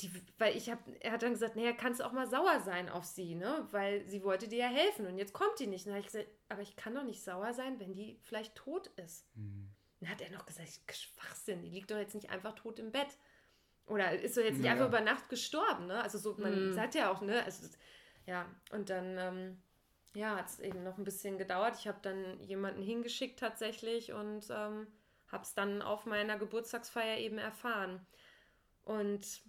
die, 0.00 0.10
weil 0.38 0.56
ich 0.56 0.70
habe, 0.70 0.80
er 1.00 1.10
hat 1.12 1.22
dann 1.22 1.32
gesagt, 1.32 1.56
naja, 1.56 1.72
kannst 1.72 2.00
du 2.00 2.04
auch 2.04 2.12
mal 2.12 2.28
sauer 2.28 2.60
sein 2.60 2.88
auf 2.88 3.04
sie, 3.04 3.34
ne? 3.34 3.66
Weil 3.72 4.06
sie 4.06 4.22
wollte 4.22 4.46
dir 4.46 4.58
ja 4.58 4.68
helfen 4.68 5.06
und 5.06 5.18
jetzt 5.18 5.32
kommt 5.32 5.58
die 5.58 5.66
nicht. 5.66 5.86
Und 5.86 5.92
dann 5.92 5.96
habe 5.96 6.06
ich 6.06 6.12
gesagt, 6.12 6.28
aber 6.48 6.62
ich 6.62 6.76
kann 6.76 6.94
doch 6.94 7.04
nicht 7.04 7.22
sauer 7.22 7.52
sein, 7.52 7.80
wenn 7.80 7.94
die 7.94 8.18
vielleicht 8.22 8.54
tot 8.54 8.86
ist. 8.96 9.26
Mhm. 9.34 9.70
Dann 9.98 10.10
hat 10.10 10.20
er 10.20 10.30
noch 10.30 10.46
gesagt, 10.46 10.70
Schwachsinn, 10.92 11.62
die 11.62 11.68
liegt 11.68 11.90
doch 11.90 11.98
jetzt 11.98 12.14
nicht 12.14 12.30
einfach 12.30 12.54
tot 12.54 12.78
im 12.78 12.92
Bett. 12.92 13.18
Oder 13.90 14.12
ist 14.12 14.36
so 14.36 14.40
jetzt 14.40 14.56
nicht 14.56 14.66
ja. 14.66 14.72
einfach 14.72 14.86
über 14.86 15.00
Nacht 15.00 15.28
gestorben, 15.28 15.88
ne? 15.88 16.00
Also 16.00 16.16
so, 16.16 16.36
man 16.38 16.70
mm. 16.70 16.72
sagt 16.74 16.94
ja 16.94 17.10
auch, 17.10 17.20
ne? 17.20 17.44
Also, 17.44 17.66
ja, 18.24 18.46
und 18.70 18.88
dann, 18.88 19.18
ähm, 19.18 19.62
ja, 20.14 20.36
hat 20.36 20.46
es 20.48 20.60
eben 20.60 20.84
noch 20.84 20.96
ein 20.96 21.04
bisschen 21.04 21.38
gedauert. 21.38 21.76
Ich 21.76 21.88
habe 21.88 21.98
dann 22.00 22.40
jemanden 22.40 22.82
hingeschickt 22.82 23.40
tatsächlich 23.40 24.12
und 24.12 24.48
ähm, 24.50 24.86
habe 25.30 25.42
es 25.42 25.54
dann 25.54 25.82
auf 25.82 26.06
meiner 26.06 26.38
Geburtstagsfeier 26.38 27.18
eben 27.18 27.38
erfahren. 27.38 28.06
Und 28.84 29.42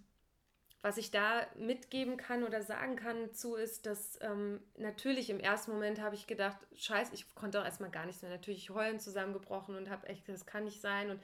was 0.82 0.96
ich 0.96 1.12
da 1.12 1.46
mitgeben 1.56 2.16
kann 2.16 2.42
oder 2.42 2.62
sagen 2.62 2.96
kann 2.96 3.32
zu 3.32 3.54
ist, 3.54 3.86
dass 3.86 4.18
ähm, 4.22 4.60
natürlich 4.76 5.30
im 5.30 5.38
ersten 5.38 5.70
Moment 5.70 6.00
habe 6.00 6.16
ich 6.16 6.26
gedacht, 6.26 6.58
scheiße, 6.74 7.14
ich 7.14 7.32
konnte 7.36 7.60
auch 7.60 7.64
erstmal 7.64 7.90
gar 7.90 8.06
nichts 8.06 8.22
mehr. 8.22 8.32
Natürlich 8.32 8.70
heulen 8.70 8.98
zusammengebrochen 8.98 9.76
und 9.76 9.88
habe 9.88 10.08
echt, 10.08 10.28
das 10.28 10.46
kann 10.46 10.64
nicht 10.64 10.80
sein 10.80 11.10
und 11.10 11.22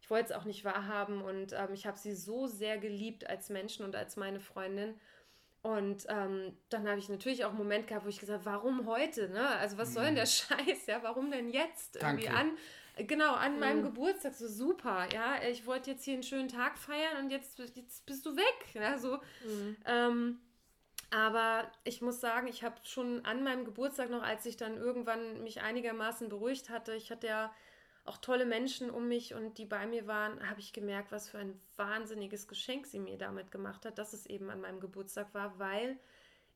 ich 0.00 0.10
wollte 0.10 0.32
es 0.32 0.38
auch 0.38 0.44
nicht 0.44 0.64
wahrhaben 0.64 1.22
und 1.22 1.52
ähm, 1.52 1.72
ich 1.72 1.86
habe 1.86 1.98
sie 1.98 2.14
so 2.14 2.46
sehr 2.46 2.78
geliebt 2.78 3.28
als 3.28 3.48
Menschen 3.50 3.84
und 3.84 3.96
als 3.96 4.16
meine 4.16 4.40
Freundin. 4.40 4.94
Und 5.62 6.06
ähm, 6.08 6.56
dann 6.70 6.88
habe 6.88 6.98
ich 6.98 7.10
natürlich 7.10 7.44
auch 7.44 7.50
einen 7.50 7.58
Moment 7.58 7.86
gehabt, 7.86 8.06
wo 8.06 8.08
ich 8.08 8.18
gesagt 8.18 8.46
habe, 8.46 8.56
warum 8.56 8.86
heute? 8.86 9.28
Ne? 9.28 9.46
Also 9.46 9.76
was 9.76 9.92
soll 9.92 10.04
denn 10.04 10.14
der 10.14 10.24
mhm. 10.24 10.28
Scheiß? 10.28 10.86
Ja, 10.86 11.02
warum 11.02 11.30
denn 11.30 11.50
jetzt? 11.50 11.96
Irgendwie 11.96 12.24
Danke. 12.24 12.38
an 12.38 12.56
Genau, 13.06 13.34
an 13.34 13.54
mhm. 13.54 13.60
meinem 13.60 13.82
Geburtstag, 13.82 14.34
so 14.34 14.48
super, 14.48 15.08
ja, 15.12 15.42
ich 15.48 15.66
wollte 15.66 15.90
jetzt 15.90 16.04
hier 16.04 16.14
einen 16.14 16.22
schönen 16.22 16.48
Tag 16.48 16.76
feiern 16.76 17.18
und 17.22 17.30
jetzt, 17.30 17.58
jetzt 17.58 18.04
bist 18.06 18.26
du 18.26 18.36
weg, 18.36 18.74
ja, 18.74 18.98
so. 18.98 19.18
Mhm. 19.44 19.76
Ähm, 19.86 20.40
aber 21.10 21.70
ich 21.84 22.02
muss 22.02 22.20
sagen, 22.20 22.46
ich 22.46 22.62
habe 22.62 22.76
schon 22.84 23.24
an 23.24 23.42
meinem 23.42 23.64
Geburtstag 23.64 24.10
noch, 24.10 24.22
als 24.22 24.46
ich 24.46 24.56
dann 24.56 24.76
irgendwann 24.76 25.42
mich 25.42 25.60
einigermaßen 25.60 26.28
beruhigt 26.28 26.68
hatte, 26.68 26.94
ich 26.94 27.10
hatte 27.10 27.26
ja 27.26 27.54
auch 28.04 28.18
tolle 28.18 28.46
Menschen 28.46 28.90
um 28.90 29.08
mich 29.08 29.34
und 29.34 29.58
die 29.58 29.66
bei 29.66 29.86
mir 29.86 30.06
waren, 30.06 30.48
habe 30.48 30.60
ich 30.60 30.72
gemerkt, 30.72 31.12
was 31.12 31.28
für 31.28 31.38
ein 31.38 31.60
wahnsinniges 31.76 32.48
Geschenk 32.48 32.86
sie 32.86 32.98
mir 32.98 33.18
damit 33.18 33.50
gemacht 33.50 33.84
hat, 33.84 33.98
dass 33.98 34.12
es 34.12 34.26
eben 34.26 34.50
an 34.50 34.60
meinem 34.60 34.80
Geburtstag 34.80 35.32
war, 35.34 35.58
weil 35.58 35.98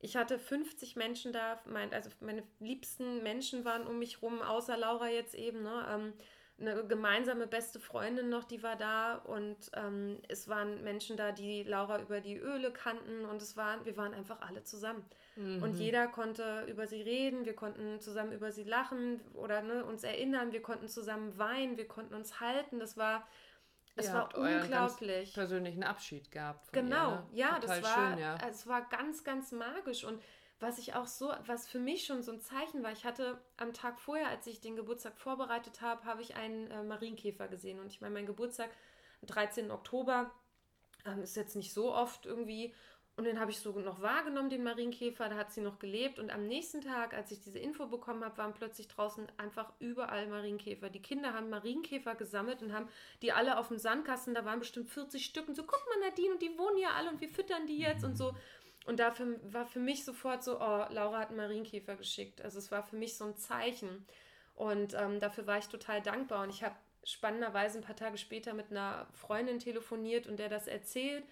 ich 0.00 0.16
hatte 0.16 0.38
50 0.38 0.96
Menschen 0.96 1.32
da, 1.32 1.60
mein, 1.66 1.92
also 1.92 2.10
meine 2.20 2.42
liebsten 2.60 3.22
Menschen 3.22 3.64
waren 3.64 3.86
um 3.86 3.98
mich 3.98 4.22
rum, 4.22 4.42
außer 4.42 4.76
Laura 4.76 5.08
jetzt 5.08 5.34
eben, 5.34 5.62
ne? 5.62 5.86
Ähm, 5.88 6.12
eine 6.56 6.86
gemeinsame 6.86 7.48
beste 7.48 7.80
Freundin 7.80 8.28
noch, 8.28 8.44
die 8.44 8.62
war 8.62 8.76
da 8.76 9.16
und 9.16 9.70
ähm, 9.74 10.20
es 10.28 10.48
waren 10.48 10.84
Menschen 10.84 11.16
da, 11.16 11.32
die 11.32 11.64
Laura 11.64 12.00
über 12.00 12.20
die 12.20 12.36
Öle 12.36 12.72
kannten 12.72 13.24
und 13.24 13.42
es 13.42 13.56
waren, 13.56 13.84
wir 13.84 13.96
waren 13.96 14.14
einfach 14.14 14.40
alle 14.40 14.62
zusammen. 14.62 15.04
Mhm. 15.36 15.62
Und 15.62 15.74
jeder 15.74 16.06
konnte 16.06 16.64
über 16.68 16.86
sie 16.86 17.02
reden, 17.02 17.44
wir 17.44 17.54
konnten 17.54 18.00
zusammen 18.00 18.32
über 18.32 18.52
sie 18.52 18.64
lachen 18.64 19.20
oder 19.34 19.62
ne, 19.62 19.84
uns 19.84 20.04
erinnern, 20.04 20.52
wir 20.52 20.62
konnten 20.62 20.88
zusammen 20.88 21.36
weinen, 21.38 21.76
wir 21.76 21.88
konnten 21.88 22.14
uns 22.14 22.40
halten. 22.40 22.78
Das 22.78 22.96
war, 22.96 23.26
es 23.96 24.06
Ihr 24.06 24.14
war 24.14 24.36
unglaublich. 24.36 25.34
persönlichen 25.34 25.82
Abschied 25.82 26.30
gehabt. 26.30 26.72
genau, 26.72 27.10
ihr, 27.10 27.16
ne? 27.16 27.26
ja, 27.32 27.58
Total 27.58 27.80
das 27.80 27.82
war, 27.82 28.10
schön, 28.10 28.18
ja. 28.18 28.38
es 28.48 28.66
war 28.66 28.88
ganz, 28.88 29.24
ganz 29.24 29.52
magisch 29.52 30.04
und 30.04 30.22
was 30.60 30.78
ich 30.78 30.94
auch 30.94 31.06
so, 31.06 31.32
was 31.46 31.68
für 31.68 31.78
mich 31.78 32.06
schon 32.06 32.22
so 32.22 32.32
ein 32.32 32.40
Zeichen 32.40 32.82
war, 32.82 32.92
ich 32.92 33.04
hatte 33.04 33.40
am 33.56 33.72
Tag 33.72 33.98
vorher, 34.00 34.28
als 34.28 34.46
ich 34.46 34.60
den 34.60 34.76
Geburtstag 34.76 35.18
vorbereitet 35.18 35.80
habe, 35.80 36.04
habe 36.04 36.22
ich 36.22 36.36
einen 36.36 36.70
äh, 36.70 36.82
Marienkäfer 36.82 37.48
gesehen. 37.48 37.80
Und 37.80 37.88
ich 37.88 38.00
meine, 38.00 38.14
mein 38.14 38.26
Geburtstag 38.26 38.70
am 39.20 39.26
13. 39.28 39.70
Oktober 39.70 40.30
ähm, 41.04 41.22
ist 41.22 41.36
jetzt 41.36 41.56
nicht 41.56 41.72
so 41.72 41.92
oft 41.92 42.24
irgendwie. 42.24 42.74
Und 43.16 43.24
den 43.24 43.38
habe 43.38 43.52
ich 43.52 43.60
so 43.60 43.70
noch 43.70 44.00
wahrgenommen, 44.00 44.50
den 44.50 44.64
Marienkäfer, 44.64 45.28
da 45.28 45.36
hat 45.36 45.52
sie 45.52 45.60
noch 45.60 45.78
gelebt. 45.78 46.18
Und 46.18 46.32
am 46.32 46.48
nächsten 46.48 46.80
Tag, 46.80 47.14
als 47.14 47.30
ich 47.30 47.40
diese 47.40 47.60
Info 47.60 47.86
bekommen 47.86 48.24
habe, 48.24 48.38
waren 48.38 48.54
plötzlich 48.54 48.88
draußen 48.88 49.28
einfach 49.36 49.72
überall 49.78 50.26
Marienkäfer. 50.26 50.90
Die 50.90 51.00
Kinder 51.00 51.32
haben 51.32 51.48
Marienkäfer 51.48 52.16
gesammelt 52.16 52.60
und 52.60 52.72
haben 52.72 52.88
die 53.22 53.30
alle 53.30 53.56
auf 53.56 53.68
dem 53.68 53.78
Sandkasten, 53.78 54.34
da 54.34 54.44
waren 54.44 54.58
bestimmt 54.58 54.88
40 54.88 55.24
Stück. 55.24 55.46
Und 55.46 55.54
so, 55.54 55.62
guck 55.62 55.80
mal, 55.88 56.08
Nadine, 56.08 56.32
und 56.32 56.42
die 56.42 56.58
wohnen 56.58 56.78
ja 56.78 56.90
alle 56.96 57.08
und 57.08 57.20
wir 57.20 57.28
füttern 57.28 57.68
die 57.68 57.78
jetzt 57.78 58.04
und 58.04 58.16
so. 58.16 58.34
Und 58.84 58.98
dafür 58.98 59.38
war 59.44 59.64
für 59.64 59.78
mich 59.78 60.04
sofort 60.04 60.42
so, 60.42 60.60
oh, 60.60 60.84
Laura 60.90 61.20
hat 61.20 61.28
einen 61.28 61.36
Marienkäfer 61.36 61.94
geschickt. 61.94 62.42
Also 62.42 62.58
es 62.58 62.72
war 62.72 62.82
für 62.82 62.96
mich 62.96 63.16
so 63.16 63.26
ein 63.26 63.36
Zeichen. 63.36 64.04
Und 64.56 64.94
ähm, 64.94 65.20
dafür 65.20 65.46
war 65.46 65.58
ich 65.58 65.68
total 65.68 66.02
dankbar. 66.02 66.42
Und 66.42 66.50
ich 66.50 66.64
habe 66.64 66.74
spannenderweise 67.04 67.78
ein 67.78 67.84
paar 67.84 67.96
Tage 67.96 68.18
später 68.18 68.54
mit 68.54 68.72
einer 68.72 69.06
Freundin 69.12 69.60
telefoniert 69.60 70.26
und 70.26 70.38
der 70.38 70.48
das 70.48 70.66
erzählt 70.66 71.24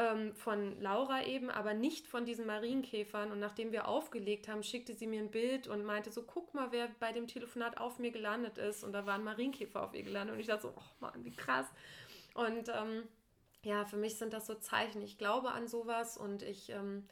ähm, 0.00 0.34
von 0.34 0.80
Laura 0.80 1.24
eben, 1.26 1.50
aber 1.50 1.74
nicht 1.74 2.06
von 2.06 2.24
diesen 2.24 2.46
Marienkäfern. 2.46 3.30
Und 3.30 3.38
nachdem 3.38 3.70
wir 3.70 3.86
aufgelegt 3.86 4.48
haben, 4.48 4.62
schickte 4.62 4.94
sie 4.94 5.06
mir 5.06 5.20
ein 5.20 5.30
Bild 5.30 5.68
und 5.68 5.84
meinte 5.84 6.10
so, 6.10 6.22
guck 6.22 6.54
mal, 6.54 6.72
wer 6.72 6.88
bei 6.98 7.12
dem 7.12 7.26
Telefonat 7.26 7.78
auf 7.78 7.98
mir 7.98 8.10
gelandet 8.10 8.56
ist. 8.56 8.82
Und 8.82 8.92
da 8.92 9.04
war 9.04 9.14
ein 9.14 9.24
Marienkäfer 9.24 9.82
auf 9.82 9.94
ihr 9.94 10.02
gelandet. 10.02 10.34
Und 10.34 10.40
ich 10.40 10.46
dachte 10.46 10.62
so, 10.62 10.74
oh 10.74 10.90
Mann, 11.00 11.22
wie 11.24 11.36
krass. 11.36 11.66
Und 12.32 12.70
ähm, 12.70 13.02
ja, 13.62 13.84
für 13.84 13.98
mich 13.98 14.16
sind 14.16 14.32
das 14.32 14.46
so 14.46 14.54
Zeichen. 14.54 15.02
Ich 15.02 15.18
glaube 15.18 15.50
an 15.50 15.68
sowas 15.68 16.16
und 16.16 16.42
ich 16.42 16.70
ähm, 16.70 17.06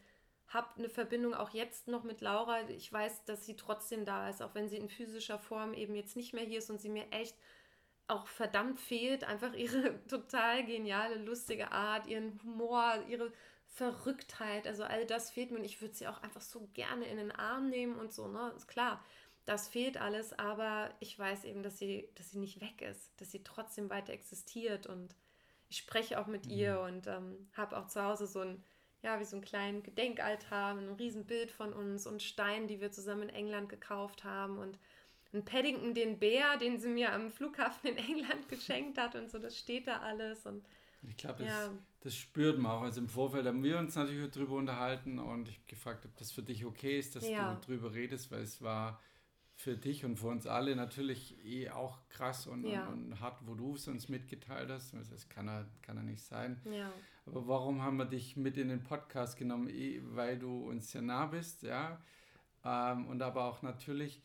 habe 0.49 0.69
eine 0.79 0.89
Verbindung 0.89 1.35
auch 1.35 1.51
jetzt 1.51 1.89
noch 1.89 2.05
mit 2.05 2.23
Laura. 2.23 2.63
Ich 2.71 2.91
weiß, 2.91 3.27
dass 3.27 3.45
sie 3.45 3.57
trotzdem 3.57 4.07
da 4.07 4.31
ist, 4.31 4.43
auch 4.43 4.55
wenn 4.55 4.69
sie 4.69 4.79
in 4.79 4.89
physischer 4.89 5.39
Form 5.39 5.75
eben 5.75 5.95
jetzt 5.95 6.17
nicht 6.17 6.33
mehr 6.33 6.45
hier 6.45 6.59
ist 6.59 6.71
und 6.71 6.81
sie 6.81 6.89
mir 6.89 7.05
echt 7.11 7.37
auch 8.09 8.27
verdammt 8.27 8.81
fehlt. 8.81 9.25
Einfach 9.25 9.55
ihre 9.55 10.05
total 10.09 10.65
geniale, 10.65 11.17
lustige 11.17 11.73
Art, 11.73 12.07
ihren 12.07 12.43
Humor, 12.43 13.05
ihre 13.09 13.33
Verrücktheit. 13.67 14.67
Also 14.67 14.85
all 14.85 15.07
das 15.07 15.31
fehlt 15.31 15.51
mir 15.51 15.59
und 15.59 15.65
ich 15.65 15.81
würde 15.81 15.95
sie 15.95 16.09
auch 16.09 16.23
einfach 16.23 16.41
so 16.41 16.69
gerne 16.75 17.07
in 17.07 17.17
den 17.17 17.33
Arm 17.33 17.69
nehmen 17.69 17.97
und 17.97 18.13
so. 18.13 18.29
Ne? 18.29 18.53
Ist 18.57 18.67
klar, 18.67 19.05
das 19.45 19.69
fehlt 19.69 19.97
alles, 19.97 20.39
aber 20.39 20.95
ich 21.01 21.19
weiß 21.19 21.45
eben, 21.45 21.63
dass 21.63 21.79
sie, 21.79 22.09
dass 22.17 22.31
sie 22.31 22.39
nicht 22.39 22.61
weg 22.61 22.83
ist, 22.83 23.19
dass 23.21 23.31
sie 23.31 23.43
trotzdem 23.43 23.89
weiter 23.89 24.13
existiert 24.13 24.87
und 24.87 25.15
ich 25.71 25.79
spreche 25.79 26.21
auch 26.21 26.27
mit 26.27 26.47
mhm. 26.47 26.53
ihr 26.53 26.81
und 26.81 27.07
ähm, 27.07 27.49
habe 27.57 27.79
auch 27.79 27.87
zu 27.87 28.03
Hause 28.03 28.27
so 28.27 28.41
ein, 28.41 28.63
ja, 29.03 29.21
wie 29.21 29.25
so 29.25 29.37
einen 29.37 29.45
kleinen 29.45 29.83
Gedenkaltar, 29.83 30.77
ein 30.77 30.93
Riesenbild 30.95 31.51
von 31.51 31.73
uns 31.73 32.07
und 32.07 32.23
Steine, 32.23 32.67
die 32.67 32.81
wir 32.81 32.91
zusammen 32.91 33.23
in 33.23 33.35
England 33.35 33.69
gekauft 33.69 34.25
haben 34.25 34.59
und 34.59 34.79
ein 35.33 35.45
Paddington, 35.45 35.95
den 35.95 36.19
Bär, 36.19 36.57
den 36.57 36.79
sie 36.79 36.89
mir 36.89 37.13
am 37.13 37.31
Flughafen 37.31 37.91
in 37.91 37.97
England 37.97 38.49
geschenkt 38.49 38.99
hat 38.99 39.15
und 39.15 39.31
so, 39.31 39.39
das 39.39 39.59
steht 39.59 39.87
da 39.87 39.99
alles 39.99 40.47
und 40.47 40.65
ich 41.07 41.17
glaube, 41.17 41.45
das, 41.45 41.53
ja. 41.53 41.71
das, 42.01 42.15
spürt 42.17 42.59
man 42.59 42.73
auch. 42.73 42.83
Also 42.83 43.01
im 43.01 43.09
Vorfeld 43.09 43.47
haben 43.47 43.63
wir 43.63 43.79
uns 43.79 43.95
natürlich 43.95 44.31
darüber 44.31 44.57
unterhalten 44.57 45.19
und 45.19 45.49
ich 45.49 45.65
gefragt, 45.67 46.05
ob 46.05 46.17
das 46.17 46.33
für 46.33 46.43
dich 46.43 46.65
okay 46.65 46.99
ist, 46.99 47.15
dass 47.15 47.29
ja. 47.29 47.55
du 47.55 47.61
darüber 47.67 47.95
redest, 47.95 48.33
weil 48.33 48.43
es 48.43 48.61
war 48.63 49.01
für 49.55 49.77
dich 49.77 50.05
und 50.05 50.17
für 50.17 50.29
uns 50.29 50.47
alle 50.47 50.77
natürlich 50.77 51.37
eh 51.45 51.71
auch 51.71 51.99
krass 52.09 52.47
und, 52.47 52.65
ja. 52.65 52.87
und, 52.89 53.13
und, 53.13 53.21
hart, 53.21 53.41
wo 53.45 53.55
du 53.55 53.75
es 53.75 53.89
uns 53.89 54.09
mitgeteilt 54.09 54.71
hast. 54.71 54.95
Das 54.95 55.29
kann 55.29 55.49
er, 55.49 55.69
kann 55.83 55.97
er 55.97 56.05
nicht 56.05 56.23
sein. 56.23 56.61
Ja. 56.65 56.93
Aber 57.27 57.47
warum 57.47 57.83
haben 57.83 57.97
wir 57.97 58.05
dich 58.05 58.37
mit 58.37 58.57
in 58.57 58.69
den 58.69 58.83
Podcast 58.83 59.37
genommen? 59.37 59.69
Eh, 59.69 60.01
weil 60.03 60.39
du 60.39 60.69
uns 60.69 60.91
sehr 60.91 61.03
nah 61.03 61.27
bist, 61.27 61.63
ja. 61.63 62.01
Ähm, 62.65 63.07
und 63.07 63.21
aber 63.23 63.45
auch 63.45 63.63
natürlich 63.63 64.23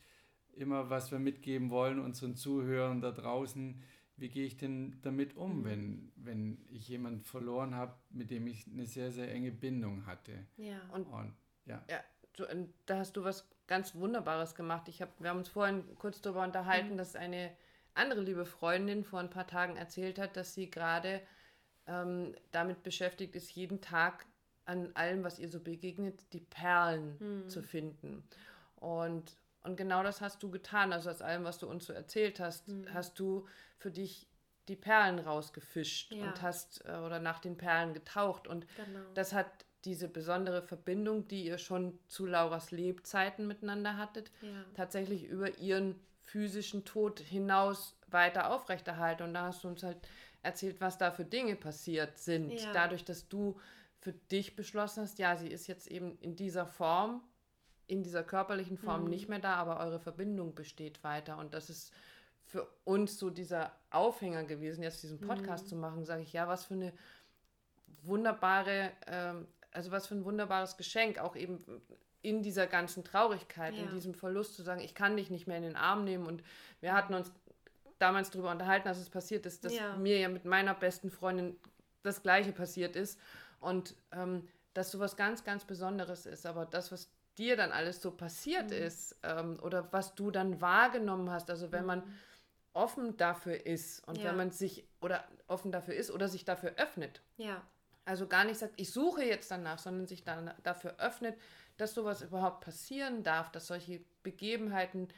immer, 0.56 0.90
was 0.90 1.10
wir 1.10 1.18
mitgeben 1.18 1.70
wollen, 1.70 1.98
unseren 1.98 2.36
Zuhörern 2.36 3.00
da 3.00 3.12
draußen, 3.12 3.80
wie 4.16 4.28
gehe 4.28 4.46
ich 4.46 4.56
denn 4.56 4.98
damit 5.02 5.36
um, 5.36 5.64
wenn, 5.64 6.12
wenn 6.16 6.64
ich 6.70 6.88
jemanden 6.88 7.22
verloren 7.22 7.74
habe, 7.74 7.94
mit 8.10 8.30
dem 8.30 8.46
ich 8.46 8.66
eine 8.66 8.86
sehr, 8.86 9.10
sehr 9.10 9.32
enge 9.32 9.50
Bindung 9.50 10.06
hatte. 10.06 10.46
Ja. 10.56 10.80
Und, 10.92 11.06
und 11.06 11.34
ja. 11.66 11.82
ja 11.88 12.00
du, 12.34 12.44
da 12.86 12.98
hast 12.98 13.16
du 13.16 13.24
was 13.24 13.48
ganz 13.66 13.94
Wunderbares 13.94 14.54
gemacht. 14.54 14.88
Ich 14.88 15.02
hab, 15.02 15.20
wir 15.20 15.30
haben 15.30 15.38
uns 15.38 15.48
vorhin 15.48 15.84
kurz 15.98 16.20
darüber 16.20 16.44
unterhalten, 16.44 16.92
mhm. 16.92 16.98
dass 16.98 17.16
eine 17.16 17.50
andere 17.94 18.20
liebe 18.20 18.44
Freundin 18.44 19.04
vor 19.04 19.20
ein 19.20 19.30
paar 19.30 19.46
Tagen 19.46 19.76
erzählt 19.76 20.18
hat, 20.18 20.36
dass 20.36 20.54
sie 20.54 20.70
gerade 20.70 21.20
ähm, 21.86 22.34
damit 22.50 22.82
beschäftigt 22.82 23.34
ist, 23.36 23.50
jeden 23.50 23.80
Tag 23.80 24.26
an 24.64 24.90
allem, 24.94 25.24
was 25.24 25.38
ihr 25.38 25.48
so 25.48 25.60
begegnet, 25.60 26.32
die 26.32 26.40
Perlen 26.40 27.16
mhm. 27.18 27.48
zu 27.48 27.62
finden. 27.62 28.24
Und, 28.76 29.36
und 29.64 29.76
genau 29.76 30.02
das 30.02 30.20
hast 30.20 30.42
du 30.42 30.50
getan. 30.50 30.92
Also 30.92 31.10
aus 31.10 31.22
allem, 31.22 31.44
was 31.44 31.58
du 31.58 31.66
uns 31.66 31.86
so 31.86 31.92
erzählt 31.92 32.38
hast, 32.38 32.68
mhm. 32.68 32.86
hast 32.92 33.18
du 33.18 33.46
für 33.78 33.90
dich 33.90 34.28
die 34.68 34.76
Perlen 34.76 35.18
rausgefischt 35.18 36.12
ja. 36.12 36.24
und 36.24 36.42
hast 36.42 36.84
äh, 36.86 36.96
oder 36.96 37.18
nach 37.18 37.40
den 37.40 37.56
Perlen 37.56 37.92
getaucht. 37.94 38.46
Und 38.46 38.66
genau. 38.76 39.00
das 39.14 39.32
hat 39.32 39.46
diese 39.84 40.08
besondere 40.08 40.62
Verbindung, 40.62 41.28
die 41.28 41.44
ihr 41.44 41.58
schon 41.58 41.98
zu 42.08 42.26
Lauras 42.26 42.70
Lebzeiten 42.70 43.46
miteinander 43.46 43.96
hattet, 43.98 44.30
ja. 44.40 44.64
tatsächlich 44.74 45.24
über 45.24 45.58
ihren 45.58 46.00
physischen 46.22 46.84
Tod 46.84 47.20
hinaus 47.20 47.96
weiter 48.08 48.50
aufrechterhalten. 48.50 49.24
Und 49.24 49.34
da 49.34 49.46
hast 49.46 49.64
du 49.64 49.68
uns 49.68 49.82
halt 49.82 49.98
erzählt, 50.42 50.80
was 50.80 50.98
da 50.98 51.10
für 51.10 51.24
Dinge 51.24 51.56
passiert 51.56 52.18
sind. 52.18 52.52
Ja. 52.52 52.72
Dadurch, 52.72 53.04
dass 53.04 53.28
du 53.28 53.58
für 53.98 54.12
dich 54.12 54.56
beschlossen 54.56 55.02
hast, 55.02 55.18
ja, 55.18 55.36
sie 55.36 55.48
ist 55.48 55.66
jetzt 55.66 55.86
eben 55.86 56.18
in 56.18 56.36
dieser 56.36 56.66
Form, 56.66 57.22
in 57.86 58.02
dieser 58.02 58.22
körperlichen 58.22 58.78
Form 58.78 59.04
mhm. 59.04 59.10
nicht 59.10 59.28
mehr 59.28 59.38
da, 59.38 59.56
aber 59.56 59.80
eure 59.80 60.00
Verbindung 60.00 60.54
besteht 60.54 61.04
weiter. 61.04 61.38
Und 61.38 61.54
das 61.54 61.70
ist 61.70 61.92
für 62.44 62.66
uns 62.84 63.18
so 63.18 63.30
dieser 63.30 63.72
Aufhänger 63.90 64.44
gewesen, 64.44 64.82
jetzt 64.82 65.02
diesen 65.02 65.20
Podcast 65.20 65.64
mhm. 65.64 65.68
zu 65.68 65.76
machen, 65.76 66.04
sage 66.04 66.22
ich, 66.22 66.32
ja, 66.32 66.48
was 66.48 66.64
für 66.64 66.74
eine 66.74 66.92
wunderbare 68.02 68.92
ähm, 69.06 69.46
also 69.74 69.90
was 69.90 70.06
für 70.06 70.14
ein 70.14 70.24
wunderbares 70.24 70.76
Geschenk, 70.76 71.18
auch 71.18 71.36
eben 71.36 71.62
in 72.22 72.42
dieser 72.42 72.66
ganzen 72.66 73.04
Traurigkeit, 73.04 73.74
ja. 73.74 73.82
in 73.82 73.90
diesem 73.90 74.14
Verlust 74.14 74.54
zu 74.54 74.62
sagen, 74.62 74.80
ich 74.80 74.94
kann 74.94 75.16
dich 75.16 75.30
nicht 75.30 75.46
mehr 75.46 75.58
in 75.58 75.64
den 75.64 75.76
Arm 75.76 76.04
nehmen. 76.04 76.26
Und 76.26 76.42
wir 76.80 76.94
hatten 76.94 77.12
uns 77.12 77.30
damals 77.98 78.30
darüber 78.30 78.50
unterhalten, 78.50 78.88
als 78.88 78.98
es 78.98 79.10
passiert 79.10 79.44
ist, 79.44 79.64
dass 79.64 79.74
ja. 79.74 79.96
mir 79.96 80.18
ja 80.18 80.28
mit 80.28 80.44
meiner 80.44 80.72
besten 80.74 81.10
Freundin 81.10 81.56
das 82.02 82.22
Gleiche 82.22 82.52
passiert 82.52 82.96
ist. 82.96 83.20
Und 83.60 83.94
ähm, 84.12 84.48
dass 84.72 84.90
sowas 84.90 85.16
ganz, 85.16 85.44
ganz 85.44 85.64
Besonderes 85.64 86.24
ist. 86.24 86.46
Aber 86.46 86.64
das, 86.64 86.90
was 86.90 87.10
dir 87.38 87.56
dann 87.56 87.72
alles 87.72 88.00
so 88.00 88.10
passiert 88.10 88.70
mhm. 88.70 88.76
ist 88.76 89.16
ähm, 89.22 89.58
oder 89.62 89.92
was 89.92 90.14
du 90.14 90.30
dann 90.30 90.60
wahrgenommen 90.60 91.30
hast, 91.30 91.50
also 91.50 91.72
wenn 91.72 91.82
mhm. 91.82 91.86
man 91.86 92.02
offen 92.72 93.16
dafür 93.16 93.66
ist 93.66 94.06
und 94.08 94.18
ja. 94.18 94.24
wenn 94.24 94.36
man 94.36 94.50
sich 94.50 94.86
oder 95.00 95.24
offen 95.46 95.72
dafür 95.72 95.94
ist 95.94 96.10
oder 96.10 96.28
sich 96.28 96.44
dafür 96.44 96.72
öffnet, 96.76 97.20
ja 97.36 97.62
Also 98.04 98.26
gar 98.26 98.44
nicht 98.44 98.58
sagt, 98.58 98.74
ich 98.76 98.90
suche 98.90 99.24
jetzt 99.24 99.50
danach, 99.50 99.78
sondern 99.78 100.06
sich 100.06 100.24
dann 100.24 100.52
dafür 100.62 100.96
öffnet, 100.98 101.38
dass 101.76 101.94
sowas 101.94 102.22
überhaupt 102.22 102.64
passieren 102.64 103.22
darf, 103.22 103.50
dass 103.50 103.66
solche 103.66 104.00
Begebenheiten 104.22 105.08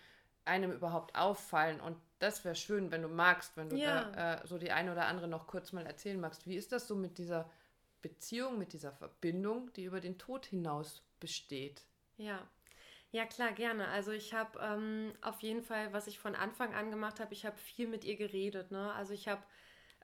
einem 0.44 0.72
überhaupt 0.72 1.16
auffallen. 1.16 1.80
Und 1.80 1.96
das 2.18 2.44
wäre 2.44 2.54
schön, 2.54 2.90
wenn 2.90 3.02
du 3.02 3.08
magst, 3.08 3.56
wenn 3.56 3.68
du 3.68 3.76
ja. 3.76 4.04
da 4.04 4.34
äh, 4.34 4.46
so 4.46 4.58
die 4.58 4.70
eine 4.70 4.92
oder 4.92 5.06
andere 5.06 5.28
noch 5.28 5.46
kurz 5.46 5.72
mal 5.72 5.84
erzählen 5.84 6.20
magst. 6.20 6.46
Wie 6.46 6.56
ist 6.56 6.72
das 6.72 6.86
so 6.86 6.94
mit 6.94 7.18
dieser 7.18 7.50
Beziehung, 8.02 8.58
mit 8.58 8.72
dieser 8.72 8.92
Verbindung, 8.92 9.72
die 9.74 9.84
über 9.84 10.00
den 10.00 10.18
Tod 10.18 10.46
hinaus 10.46 11.02
besteht? 11.20 11.82
Ja. 12.16 12.48
Ja, 13.12 13.24
klar, 13.26 13.52
gerne. 13.52 13.88
Also 13.88 14.10
ich 14.12 14.34
habe 14.34 14.58
ähm, 14.60 15.12
auf 15.22 15.40
jeden 15.40 15.62
Fall, 15.62 15.92
was 15.92 16.06
ich 16.06 16.18
von 16.18 16.34
Anfang 16.34 16.74
an 16.74 16.90
gemacht 16.90 17.20
habe, 17.20 17.32
ich 17.32 17.46
habe 17.46 17.56
viel 17.56 17.88
mit 17.88 18.04
ihr 18.04 18.16
geredet. 18.16 18.70
Ne? 18.70 18.92
Also 18.94 19.14
ich 19.14 19.28
habe 19.28 19.42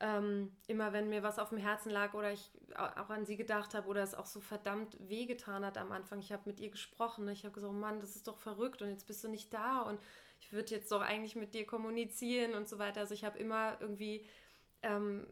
ähm, 0.01 0.57
immer, 0.69 0.93
wenn 0.93 1.09
mir 1.09 1.23
was 1.23 1.39
auf 1.39 1.51
dem 1.51 1.59
Herzen 1.59 1.91
lag 1.91 2.15
oder 2.15 2.33
ich 2.33 2.51
auch 2.77 3.11
an 3.11 3.27
sie 3.27 3.37
gedacht 3.37 3.75
habe 3.75 3.89
oder 3.89 4.03
es 4.03 4.15
auch 4.15 4.27
so 4.27 4.41
verdammt 4.41 4.97
wehgetan 5.01 5.65
hat 5.65 5.79
am 5.79 5.93
Anfang, 5.93 6.21
ich 6.21 6.33
habe 6.33 6.45
mit 6.47 6.61
ihr 6.61 6.71
gesprochen. 6.71 7.25
Ne? 7.27 7.33
Ich 7.33 7.45
habe 7.45 7.55
gesagt, 7.55 7.75
Mann, 7.75 8.01
das 8.01 8.17
ist 8.17 8.29
doch 8.29 8.39
verrückt 8.39 8.83
und 8.83 8.91
jetzt 8.91 9.07
bist 9.07 9.23
du 9.25 9.29
nicht 9.29 9.53
da 9.53 9.83
und 9.83 10.01
ich 10.41 10.53
würde 10.53 10.71
jetzt 10.75 10.91
doch 10.93 11.03
eigentlich 11.03 11.37
mit 11.37 11.55
dir 11.55 11.67
kommunizieren 11.67 12.55
und 12.55 12.69
so 12.69 12.79
weiter. 12.79 13.01
Also 13.01 13.15
ich 13.15 13.25
habe 13.25 13.39
immer 13.39 13.79
irgendwie 13.81 14.27
ähm, 14.83 15.27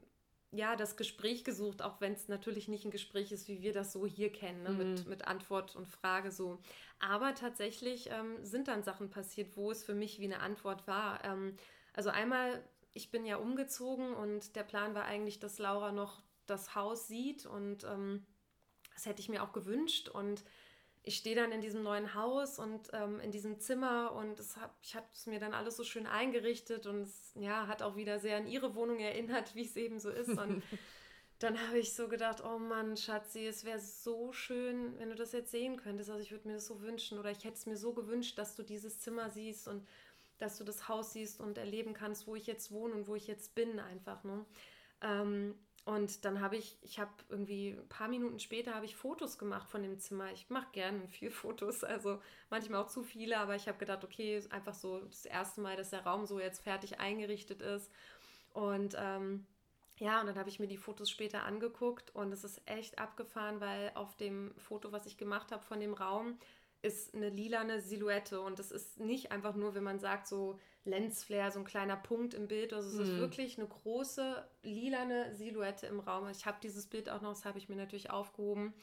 ja, 0.52 0.74
das 0.74 0.96
Gespräch 0.96 1.44
gesucht, 1.44 1.80
auch 1.82 2.00
wenn 2.00 2.12
es 2.12 2.28
natürlich 2.28 2.66
nicht 2.66 2.84
ein 2.84 2.90
Gespräch 2.90 3.30
ist, 3.30 3.46
wie 3.48 3.62
wir 3.62 3.72
das 3.72 3.92
so 3.92 4.04
hier 4.06 4.32
kennen, 4.32 4.62
ne? 4.62 4.70
mhm. 4.70 4.78
mit, 4.78 5.06
mit 5.06 5.24
Antwort 5.26 5.76
und 5.76 5.86
Frage 5.86 6.32
so. 6.32 6.58
Aber 6.98 7.34
tatsächlich 7.34 8.10
ähm, 8.10 8.44
sind 8.44 8.68
dann 8.68 8.82
Sachen 8.82 9.10
passiert, 9.10 9.56
wo 9.56 9.70
es 9.70 9.84
für 9.84 9.94
mich 9.94 10.18
wie 10.18 10.24
eine 10.24 10.40
Antwort 10.40 10.86
war. 10.88 11.24
Ähm, 11.24 11.56
also 11.94 12.10
einmal, 12.10 12.64
ich 12.92 13.10
bin 13.10 13.24
ja 13.24 13.36
umgezogen 13.36 14.12
und 14.14 14.56
der 14.56 14.64
Plan 14.64 14.94
war 14.94 15.04
eigentlich, 15.04 15.38
dass 15.38 15.58
Laura 15.58 15.92
noch 15.92 16.22
das 16.46 16.74
Haus 16.74 17.06
sieht 17.06 17.46
und 17.46 17.84
ähm, 17.84 18.26
das 18.94 19.06
hätte 19.06 19.20
ich 19.20 19.28
mir 19.28 19.44
auch 19.44 19.52
gewünscht 19.52 20.08
und 20.08 20.44
ich 21.02 21.16
stehe 21.16 21.34
dann 21.34 21.52
in 21.52 21.60
diesem 21.60 21.82
neuen 21.82 22.14
Haus 22.14 22.58
und 22.58 22.90
ähm, 22.92 23.20
in 23.20 23.30
diesem 23.30 23.58
Zimmer 23.58 24.12
und 24.12 24.38
es 24.38 24.56
hab, 24.56 24.76
ich 24.82 24.94
habe 24.94 25.06
es 25.14 25.26
mir 25.26 25.40
dann 25.40 25.54
alles 25.54 25.76
so 25.76 25.84
schön 25.84 26.06
eingerichtet 26.06 26.86
und 26.86 27.02
es 27.02 27.32
ja, 27.36 27.66
hat 27.66 27.82
auch 27.82 27.96
wieder 27.96 28.18
sehr 28.18 28.36
an 28.36 28.46
ihre 28.46 28.74
Wohnung 28.74 28.98
erinnert, 28.98 29.54
wie 29.54 29.64
es 29.64 29.76
eben 29.76 29.98
so 29.98 30.10
ist. 30.10 30.28
Und 30.28 30.62
dann 31.38 31.58
habe 31.68 31.78
ich 31.78 31.94
so 31.94 32.08
gedacht, 32.08 32.44
oh 32.44 32.58
Mann, 32.58 32.98
Schatzi, 32.98 33.46
es 33.46 33.64
wäre 33.64 33.80
so 33.80 34.32
schön, 34.32 34.98
wenn 34.98 35.08
du 35.08 35.14
das 35.14 35.32
jetzt 35.32 35.50
sehen 35.50 35.78
könntest. 35.78 36.10
Also 36.10 36.22
ich 36.22 36.32
würde 36.32 36.46
mir 36.46 36.54
das 36.54 36.66
so 36.66 36.82
wünschen 36.82 37.18
oder 37.18 37.30
ich 37.30 37.44
hätte 37.44 37.56
es 37.56 37.66
mir 37.66 37.78
so 37.78 37.94
gewünscht, 37.94 38.38
dass 38.38 38.54
du 38.54 38.62
dieses 38.62 39.00
Zimmer 39.00 39.30
siehst 39.30 39.68
und 39.68 39.86
dass 40.38 40.58
du 40.58 40.64
das 40.64 40.88
Haus 40.88 41.14
siehst 41.14 41.40
und 41.40 41.56
erleben 41.56 41.94
kannst, 41.94 42.26
wo 42.26 42.34
ich 42.34 42.46
jetzt 42.46 42.72
wohne 42.72 42.94
und 42.94 43.08
wo 43.08 43.14
ich 43.14 43.26
jetzt 43.26 43.54
bin 43.54 43.78
einfach. 43.78 44.22
Ne? 44.24 44.44
Ähm, 45.02 45.54
und 45.90 46.24
dann 46.24 46.40
habe 46.40 46.56
ich, 46.56 46.78
ich 46.82 47.00
habe 47.00 47.10
irgendwie 47.28 47.70
ein 47.70 47.88
paar 47.88 48.06
Minuten 48.06 48.38
später 48.38 48.76
habe 48.76 48.86
ich 48.86 48.94
Fotos 48.94 49.38
gemacht 49.38 49.68
von 49.68 49.82
dem 49.82 49.98
Zimmer. 49.98 50.30
Ich 50.30 50.48
mache 50.48 50.68
gerne 50.70 51.08
viel 51.08 51.30
Fotos, 51.32 51.82
also 51.82 52.22
manchmal 52.48 52.80
auch 52.80 52.86
zu 52.86 53.02
viele, 53.02 53.38
aber 53.38 53.56
ich 53.56 53.66
habe 53.66 53.78
gedacht, 53.78 54.04
okay, 54.04 54.40
einfach 54.50 54.74
so 54.74 55.00
das 55.00 55.24
erste 55.24 55.60
Mal, 55.60 55.76
dass 55.76 55.90
der 55.90 56.04
Raum 56.06 56.26
so 56.26 56.38
jetzt 56.38 56.62
fertig 56.62 57.00
eingerichtet 57.00 57.60
ist. 57.60 57.90
Und 58.52 58.94
ähm, 58.96 59.46
ja, 59.96 60.20
und 60.20 60.28
dann 60.28 60.38
habe 60.38 60.48
ich 60.48 60.60
mir 60.60 60.68
die 60.68 60.76
Fotos 60.76 61.10
später 61.10 61.42
angeguckt 61.42 62.14
und 62.14 62.32
es 62.32 62.44
ist 62.44 62.62
echt 62.66 63.00
abgefahren, 63.00 63.60
weil 63.60 63.90
auf 63.94 64.16
dem 64.16 64.54
Foto, 64.58 64.92
was 64.92 65.06
ich 65.06 65.16
gemacht 65.16 65.50
habe 65.50 65.64
von 65.64 65.80
dem 65.80 65.94
Raum, 65.94 66.38
ist 66.82 67.14
eine 67.14 67.28
lilane 67.28 67.80
Silhouette 67.80 68.40
und 68.40 68.58
das 68.58 68.70
ist 68.70 69.00
nicht 69.00 69.32
einfach 69.32 69.54
nur, 69.54 69.74
wenn 69.74 69.84
man 69.84 69.98
sagt, 69.98 70.26
so 70.26 70.58
Lensflare, 70.84 71.52
so 71.52 71.58
ein 71.58 71.64
kleiner 71.64 71.96
Punkt 71.96 72.32
im 72.34 72.48
Bild. 72.48 72.72
Also 72.72 72.88
es 72.88 72.94
mhm. 72.94 73.02
ist 73.02 73.20
wirklich 73.20 73.58
eine 73.58 73.68
große 73.68 74.48
lilane 74.62 75.34
Silhouette 75.34 75.86
im 75.86 76.00
Raum. 76.00 76.28
Ich 76.28 76.46
habe 76.46 76.58
dieses 76.62 76.86
Bild 76.86 77.10
auch 77.10 77.20
noch, 77.20 77.30
das 77.30 77.44
habe 77.44 77.58
ich 77.58 77.68
mir 77.68 77.76
natürlich 77.76 78.10
aufgehoben. 78.10 78.74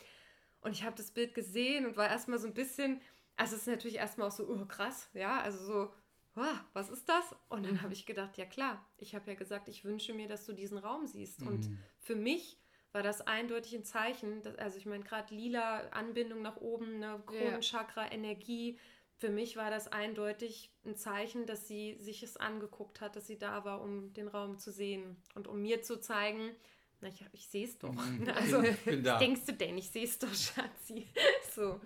Und 0.62 0.72
ich 0.72 0.84
habe 0.84 0.96
das 0.96 1.12
Bild 1.12 1.34
gesehen 1.34 1.86
und 1.86 1.98
war 1.98 2.08
erstmal 2.08 2.40
so 2.40 2.48
ein 2.48 2.54
bisschen, 2.54 3.02
also 3.36 3.56
es 3.56 3.62
ist 3.62 3.68
natürlich 3.68 3.98
erstmal 3.98 4.28
auch 4.28 4.32
so, 4.32 4.48
oh 4.48 4.66
krass, 4.66 5.10
ja, 5.14 5.40
also 5.42 5.66
so, 5.66 5.94
oh, 6.36 6.58
was 6.74 6.90
ist 6.90 7.10
das? 7.10 7.36
Und 7.50 7.66
dann 7.66 7.76
mhm. 7.76 7.82
habe 7.82 7.94
ich 7.94 8.06
gedacht, 8.06 8.38
ja 8.38 8.46
klar, 8.46 8.86
ich 8.98 9.16
habe 9.16 9.32
ja 9.32 9.36
gesagt, 9.36 9.70
ich 9.70 9.84
wünsche 9.84 10.14
mir, 10.14 10.28
dass 10.28 10.46
du 10.46 10.54
diesen 10.54 10.78
Raum 10.78 11.08
siehst. 11.08 11.42
Mhm. 11.42 11.48
Und 11.48 11.70
für 12.00 12.16
mich 12.16 12.60
war 12.92 13.04
das 13.04 13.22
eindeutig 13.22 13.76
ein 13.76 13.84
Zeichen, 13.84 14.42
dass, 14.42 14.56
also 14.56 14.78
ich 14.78 14.86
meine, 14.86 15.04
gerade 15.04 15.34
lila 15.34 15.80
Anbindung 15.92 16.42
nach 16.42 16.58
oben, 16.58 17.00
ne, 17.00 17.22
Kronenchakra, 17.26 18.06
ja. 18.06 18.12
Energie, 18.12 18.80
für 19.18 19.30
mich 19.30 19.58
war 19.58 19.72
das 19.72 19.88
eindeutig 19.92 20.72
ein 20.86 20.96
Zeichen, 20.96 21.46
dass 21.46 21.68
sie 21.68 21.96
sich 21.96 22.22
es 22.24 22.38
angeguckt 22.38 23.02
hat, 23.02 23.16
dass 23.16 23.28
sie 23.28 23.40
da 23.40 23.66
war, 23.66 23.82
um 23.82 24.14
den 24.14 24.28
Raum 24.28 24.60
zu 24.60 24.72
sehen 24.72 25.18
und 25.34 25.48
um 25.48 25.62
mir 25.62 25.82
zu 25.82 26.00
zeigen, 26.00 26.56
na, 27.02 27.10
ich, 27.10 27.26
ich 27.32 27.48
sehe 27.48 27.66
es 27.66 27.78
doch. 27.78 27.94
Mhm. 27.94 28.28
Also, 28.36 28.64
was 28.64 29.20
denkst 29.20 29.46
du 29.46 29.54
denn? 29.54 29.78
Ich 29.78 29.90
sehe 29.92 30.06
es 30.06 30.20
doch, 30.20 30.34
Schatzi. 30.34 31.08
so, 31.54 31.80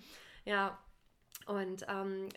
ja. 0.46 0.78
Und 1.46 1.86
ähm, 1.88 2.30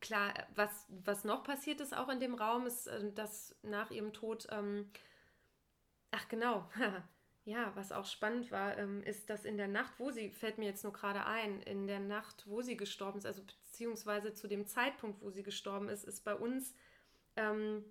klar, 0.00 0.34
was, 0.54 0.86
was 0.88 1.24
noch 1.24 1.42
passiert 1.42 1.80
ist 1.80 1.96
auch 1.96 2.08
in 2.08 2.20
dem 2.20 2.34
Raum, 2.34 2.66
ist, 2.66 2.86
äh, 2.86 3.12
dass 3.12 3.56
nach 3.62 3.90
ihrem 3.90 4.12
Tod, 4.12 4.46
ähm, 4.50 4.90
ach 6.10 6.28
genau, 6.28 6.68
Ja, 7.46 7.70
was 7.76 7.92
auch 7.92 8.06
spannend 8.06 8.50
war, 8.50 8.76
ähm, 8.76 9.04
ist, 9.04 9.30
dass 9.30 9.44
in 9.44 9.56
der 9.56 9.68
Nacht, 9.68 9.94
wo 9.98 10.10
sie, 10.10 10.30
fällt 10.30 10.58
mir 10.58 10.64
jetzt 10.64 10.82
nur 10.82 10.92
gerade 10.92 11.24
ein, 11.26 11.62
in 11.62 11.86
der 11.86 12.00
Nacht, 12.00 12.42
wo 12.48 12.60
sie 12.60 12.76
gestorben 12.76 13.18
ist, 13.18 13.26
also 13.26 13.40
beziehungsweise 13.44 14.34
zu 14.34 14.48
dem 14.48 14.66
Zeitpunkt, 14.66 15.22
wo 15.22 15.30
sie 15.30 15.44
gestorben 15.44 15.88
ist, 15.88 16.02
ist 16.02 16.24
bei 16.24 16.34
uns, 16.34 16.74
ähm, 17.36 17.84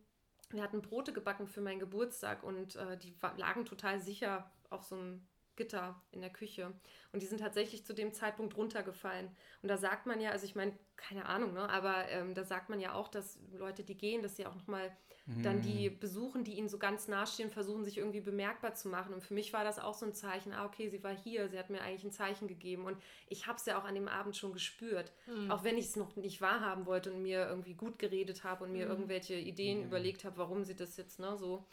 wir 0.49 0.61
hatten 0.61 0.81
Brote 0.81 1.13
gebacken 1.13 1.47
für 1.47 1.61
meinen 1.61 1.79
Geburtstag 1.79 2.43
und 2.43 2.75
äh, 2.75 2.97
die 2.97 3.15
lagen 3.37 3.63
total 3.63 4.01
sicher 4.01 4.51
auf 4.69 4.83
so 4.83 4.95
einem 4.95 5.25
Gitter 5.55 6.01
in 6.11 6.19
der 6.19 6.33
Küche. 6.33 6.73
Und 7.13 7.21
die 7.21 7.25
sind 7.25 7.39
tatsächlich 7.39 7.85
zu 7.85 7.93
dem 7.93 8.11
Zeitpunkt 8.11 8.57
runtergefallen. 8.57 9.29
Und 9.61 9.69
da 9.69 9.77
sagt 9.77 10.05
man 10.05 10.19
ja, 10.19 10.31
also 10.31 10.45
ich 10.45 10.55
meine, 10.55 10.77
keine 10.97 11.27
Ahnung, 11.27 11.53
ne, 11.53 11.69
aber 11.69 12.09
ähm, 12.09 12.33
da 12.33 12.43
sagt 12.43 12.69
man 12.69 12.81
ja 12.81 12.93
auch, 12.93 13.07
dass 13.07 13.39
Leute, 13.53 13.85
die 13.85 13.95
gehen, 13.95 14.21
dass 14.21 14.35
sie 14.35 14.45
auch 14.45 14.55
nochmal 14.55 14.91
mhm. 15.25 15.43
dann 15.43 15.61
die 15.61 15.89
mhm. 15.89 15.99
besuchen, 15.99 16.43
die 16.43 16.53
ihnen 16.53 16.69
so 16.69 16.77
ganz 16.77 17.07
nahestehen, 17.07 17.49
versuchen 17.49 17.83
sich 17.83 17.97
irgendwie 17.97 18.21
bemerkbar 18.21 18.75
zu 18.75 18.89
machen. 18.89 19.13
Und 19.13 19.21
für 19.21 19.33
mich 19.33 19.53
war 19.53 19.63
das 19.63 19.79
auch 19.79 19.93
so 19.93 20.05
ein 20.05 20.13
Zeichen, 20.13 20.53
ah, 20.53 20.65
okay, 20.65 20.89
sie 20.89 21.03
war 21.03 21.15
hier, 21.15 21.49
sie 21.49 21.57
hat 21.57 21.69
mir 21.69 21.81
eigentlich 21.81 22.03
ein 22.03 22.11
Zeichen 22.11 22.47
gegeben. 22.47 22.85
Und 22.85 22.97
ich 23.27 23.47
habe 23.47 23.57
es 23.57 23.65
ja 23.65 23.79
auch 23.79 23.85
an 23.85 23.95
dem 23.95 24.07
Abend 24.07 24.35
schon 24.35 24.53
gespürt. 24.53 25.11
Mhm. 25.27 25.51
Auch 25.51 25.63
wenn 25.63 25.77
ich 25.77 25.85
es 25.85 25.95
noch 25.95 26.15
nicht 26.15 26.41
wahrhaben 26.41 26.85
wollte 26.85 27.11
und 27.11 27.21
mir 27.21 27.47
irgendwie 27.47 27.73
gut 27.73 27.99
geredet 27.99 28.43
habe 28.43 28.63
und 28.63 28.71
mir 28.71 28.85
mhm. 28.85 28.91
irgendwelche 28.91 29.35
Ideen 29.35 29.79
mhm. 29.79 29.85
überlegt 29.85 30.25
habe, 30.25 30.37
warum 30.37 30.63
sie 30.63 30.75
das 30.75 30.97
jetzt 30.97 31.19
ne, 31.19 31.37
so. 31.37 31.65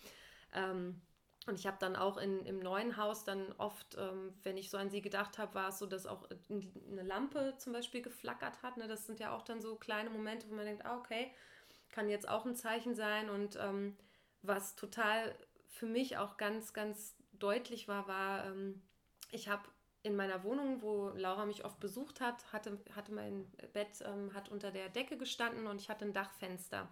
Ähm, 0.54 1.00
und 1.46 1.58
ich 1.58 1.66
habe 1.66 1.76
dann 1.80 1.96
auch 1.96 2.18
in, 2.18 2.46
im 2.46 2.60
neuen 2.60 2.96
Haus 2.96 3.24
dann 3.24 3.52
oft, 3.58 3.96
ähm, 3.98 4.32
wenn 4.44 4.56
ich 4.56 4.70
so 4.70 4.78
an 4.78 4.90
sie 4.90 5.02
gedacht 5.02 5.38
habe, 5.38 5.54
war 5.54 5.68
es 5.70 5.78
so, 5.80 5.86
dass 5.86 6.06
auch 6.06 6.28
eine 6.48 7.02
Lampe 7.02 7.54
zum 7.58 7.72
Beispiel 7.72 8.00
geflackert 8.00 8.62
hat. 8.62 8.76
Ne? 8.76 8.86
Das 8.86 9.06
sind 9.06 9.18
ja 9.18 9.34
auch 9.34 9.42
dann 9.42 9.60
so 9.60 9.74
kleine 9.74 10.10
Momente, 10.10 10.48
wo 10.48 10.54
man 10.54 10.66
denkt, 10.66 10.86
ah, 10.86 10.96
okay, 10.96 11.32
kann 11.92 12.08
jetzt 12.08 12.28
auch 12.28 12.44
ein 12.44 12.56
Zeichen 12.56 12.94
sein. 12.94 13.30
Und 13.30 13.56
ähm, 13.60 13.96
was 14.42 14.74
total 14.74 15.34
für 15.68 15.86
mich 15.86 16.16
auch 16.16 16.36
ganz, 16.36 16.72
ganz 16.72 17.14
deutlich 17.32 17.88
war, 17.88 18.08
war, 18.08 18.46
ähm, 18.46 18.82
ich 19.30 19.48
habe 19.48 19.62
in 20.02 20.16
meiner 20.16 20.42
Wohnung, 20.42 20.82
wo 20.82 21.10
Laura 21.10 21.46
mich 21.46 21.64
oft 21.64 21.78
besucht 21.78 22.20
hat, 22.20 22.52
hatte, 22.52 22.78
hatte 22.96 23.12
mein 23.12 23.46
Bett 23.72 24.02
ähm, 24.04 24.34
hat 24.34 24.48
unter 24.48 24.72
der 24.72 24.88
Decke 24.88 25.16
gestanden 25.16 25.66
und 25.68 25.80
ich 25.80 25.88
hatte 25.88 26.04
ein 26.04 26.12
Dachfenster. 26.12 26.88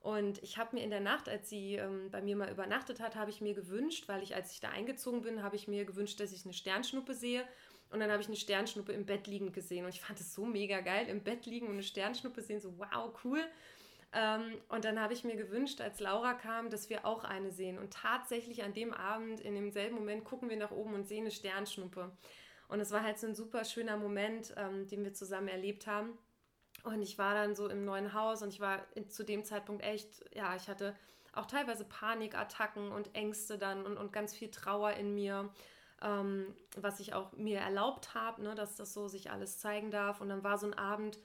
Und 0.00 0.42
ich 0.42 0.56
habe 0.56 0.76
mir 0.76 0.82
in 0.82 0.88
der 0.88 1.00
Nacht, 1.00 1.28
als 1.28 1.50
sie 1.50 1.74
ähm, 1.74 2.10
bei 2.10 2.22
mir 2.22 2.34
mal 2.34 2.50
übernachtet 2.50 3.00
hat, 3.00 3.16
habe 3.16 3.30
ich 3.30 3.42
mir 3.42 3.52
gewünscht, 3.52 4.08
weil 4.08 4.22
ich, 4.22 4.34
als 4.34 4.52
ich 4.52 4.60
da 4.60 4.70
eingezogen 4.70 5.20
bin, 5.20 5.42
habe 5.42 5.56
ich 5.56 5.68
mir 5.68 5.84
gewünscht, 5.84 6.18
dass 6.20 6.32
ich 6.32 6.44
eine 6.44 6.54
Sternschnuppe 6.54 7.14
sehe. 7.14 7.44
Und 7.90 8.00
dann 8.00 8.10
habe 8.10 8.22
ich 8.22 8.28
eine 8.28 8.36
Sternschnuppe 8.36 8.92
im 8.92 9.04
Bett 9.04 9.26
liegend 9.26 9.52
gesehen. 9.52 9.84
Und 9.84 9.90
ich 9.90 10.00
fand 10.00 10.18
es 10.18 10.32
so 10.32 10.46
mega 10.46 10.80
geil, 10.80 11.06
im 11.08 11.22
Bett 11.22 11.44
liegen 11.44 11.66
und 11.66 11.74
eine 11.74 11.82
Sternschnuppe 11.82 12.40
sehen. 12.40 12.60
So, 12.60 12.78
wow, 12.78 13.12
cool. 13.24 13.42
Ähm, 14.12 14.60
und 14.68 14.84
dann 14.84 15.00
habe 15.00 15.12
ich 15.12 15.24
mir 15.24 15.36
gewünscht, 15.36 15.80
als 15.80 16.00
Laura 16.00 16.34
kam, 16.34 16.68
dass 16.70 16.90
wir 16.90 17.06
auch 17.06 17.24
eine 17.24 17.52
sehen. 17.52 17.78
Und 17.78 17.92
tatsächlich 17.92 18.62
an 18.64 18.74
dem 18.74 18.92
Abend, 18.92 19.40
in 19.40 19.54
demselben 19.54 19.96
Moment, 19.96 20.24
gucken 20.24 20.48
wir 20.48 20.56
nach 20.56 20.72
oben 20.72 20.94
und 20.94 21.06
sehen 21.06 21.22
eine 21.22 21.30
Sternschnuppe. 21.30 22.10
Und 22.68 22.80
es 22.80 22.90
war 22.90 23.02
halt 23.02 23.18
so 23.18 23.26
ein 23.26 23.34
super 23.34 23.64
schöner 23.64 23.96
Moment, 23.96 24.54
ähm, 24.56 24.86
den 24.86 25.04
wir 25.04 25.12
zusammen 25.12 25.48
erlebt 25.48 25.86
haben. 25.86 26.18
Und 26.84 27.02
ich 27.02 27.18
war 27.18 27.34
dann 27.34 27.54
so 27.54 27.68
im 27.68 27.84
neuen 27.84 28.14
Haus 28.14 28.42
und 28.42 28.54
ich 28.54 28.60
war 28.60 28.86
zu 29.08 29.24
dem 29.24 29.44
Zeitpunkt 29.44 29.84
echt, 29.84 30.24
ja, 30.34 30.56
ich 30.56 30.68
hatte 30.68 30.96
auch 31.32 31.46
teilweise 31.46 31.84
Panikattacken 31.84 32.90
und 32.90 33.14
Ängste 33.14 33.58
dann 33.58 33.84
und, 33.84 33.96
und 33.96 34.12
ganz 34.12 34.34
viel 34.34 34.50
Trauer 34.50 34.92
in 34.92 35.14
mir, 35.14 35.50
ähm, 36.02 36.54
was 36.76 37.00
ich 37.00 37.12
auch 37.14 37.32
mir 37.32 37.58
erlaubt 37.58 38.14
habe, 38.14 38.42
ne, 38.42 38.54
dass 38.54 38.76
das 38.76 38.94
so 38.94 39.08
sich 39.08 39.30
alles 39.30 39.58
zeigen 39.58 39.90
darf. 39.90 40.20
Und 40.20 40.28
dann 40.30 40.42
war 40.42 40.58
so 40.58 40.66
ein 40.66 40.74
Abend, 40.74 41.18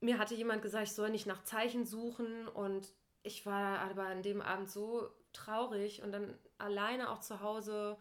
mir 0.00 0.18
hatte 0.18 0.34
jemand 0.34 0.62
gesagt, 0.62 0.88
ich 0.88 0.94
soll 0.94 1.10
nicht 1.10 1.26
nach 1.26 1.42
Zeichen 1.44 1.86
suchen 1.86 2.48
und 2.48 2.92
ich 3.22 3.46
war 3.46 3.80
aber 3.80 4.04
an 4.04 4.22
dem 4.22 4.40
Abend 4.40 4.70
so 4.70 5.08
traurig 5.32 6.02
und 6.02 6.12
dann 6.12 6.38
alleine 6.58 7.10
auch 7.10 7.20
zu 7.20 7.40
Hause 7.40 7.98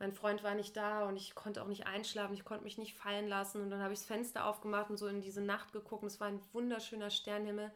mein 0.00 0.14
Freund 0.14 0.42
war 0.42 0.54
nicht 0.54 0.74
da 0.76 1.06
und 1.06 1.16
ich 1.16 1.34
konnte 1.34 1.62
auch 1.62 1.66
nicht 1.66 1.86
einschlafen, 1.86 2.32
ich 2.32 2.44
konnte 2.44 2.64
mich 2.64 2.78
nicht 2.78 2.96
fallen 2.96 3.28
lassen. 3.28 3.60
Und 3.60 3.68
dann 3.68 3.82
habe 3.82 3.92
ich 3.92 3.98
das 3.98 4.08
Fenster 4.08 4.46
aufgemacht 4.46 4.88
und 4.88 4.96
so 4.96 5.06
in 5.06 5.20
diese 5.20 5.42
Nacht 5.42 5.74
geguckt. 5.74 6.02
Und 6.02 6.08
es 6.08 6.18
war 6.18 6.28
ein 6.28 6.40
wunderschöner 6.54 7.10
Sternhimmel. 7.10 7.70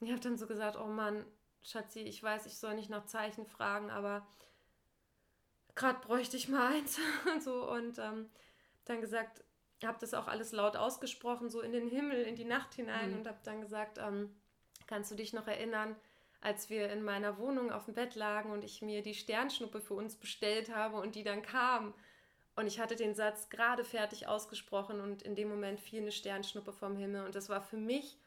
Und 0.00 0.06
ich 0.06 0.12
habe 0.12 0.20
dann 0.20 0.36
so 0.36 0.48
gesagt, 0.48 0.76
oh 0.76 0.88
Mann, 0.88 1.24
Schatzi, 1.62 2.00
ich 2.00 2.20
weiß, 2.20 2.46
ich 2.46 2.58
soll 2.58 2.74
nicht 2.74 2.90
nach 2.90 3.06
Zeichen 3.06 3.46
fragen, 3.46 3.92
aber 3.92 4.26
gerade 5.76 6.00
bräuchte 6.00 6.36
ich 6.36 6.48
mal 6.48 6.72
eins. 6.74 6.98
so, 7.44 7.70
und 7.70 7.96
ähm, 8.00 8.28
dann 8.84 9.00
gesagt, 9.00 9.44
habe 9.84 9.98
das 10.00 10.14
auch 10.14 10.28
alles 10.28 10.52
laut 10.52 10.76
ausgesprochen, 10.76 11.50
so 11.50 11.60
in 11.60 11.72
den 11.72 11.88
Himmel, 11.88 12.22
in 12.22 12.36
die 12.36 12.44
Nacht 12.44 12.74
hinein 12.74 13.10
mhm. 13.10 13.18
und 13.18 13.28
habe 13.28 13.38
dann 13.44 13.60
gesagt, 13.60 13.98
ähm, 13.98 14.34
kannst 14.86 15.10
du 15.10 15.14
dich 15.14 15.32
noch 15.32 15.46
erinnern, 15.46 15.96
als 16.40 16.70
wir 16.70 16.90
in 16.90 17.02
meiner 17.02 17.38
Wohnung 17.38 17.70
auf 17.70 17.84
dem 17.86 17.94
Bett 17.94 18.14
lagen 18.14 18.50
und 18.50 18.64
ich 18.64 18.82
mir 18.82 19.02
die 19.02 19.14
Sternschnuppe 19.14 19.80
für 19.80 19.94
uns 19.94 20.16
bestellt 20.16 20.74
habe 20.74 20.96
und 20.96 21.14
die 21.14 21.22
dann 21.22 21.42
kam. 21.42 21.94
Und 22.56 22.66
ich 22.66 22.80
hatte 22.80 22.96
den 22.96 23.14
Satz 23.14 23.48
gerade 23.48 23.84
fertig 23.84 24.26
ausgesprochen 24.26 25.00
und 25.00 25.22
in 25.22 25.34
dem 25.34 25.48
Moment 25.48 25.80
fiel 25.80 26.02
eine 26.02 26.12
Sternschnuppe 26.12 26.72
vom 26.72 26.96
Himmel. 26.96 27.24
Und 27.24 27.34
das 27.34 27.48
war 27.48 27.62
für 27.62 27.76
mich 27.76 28.18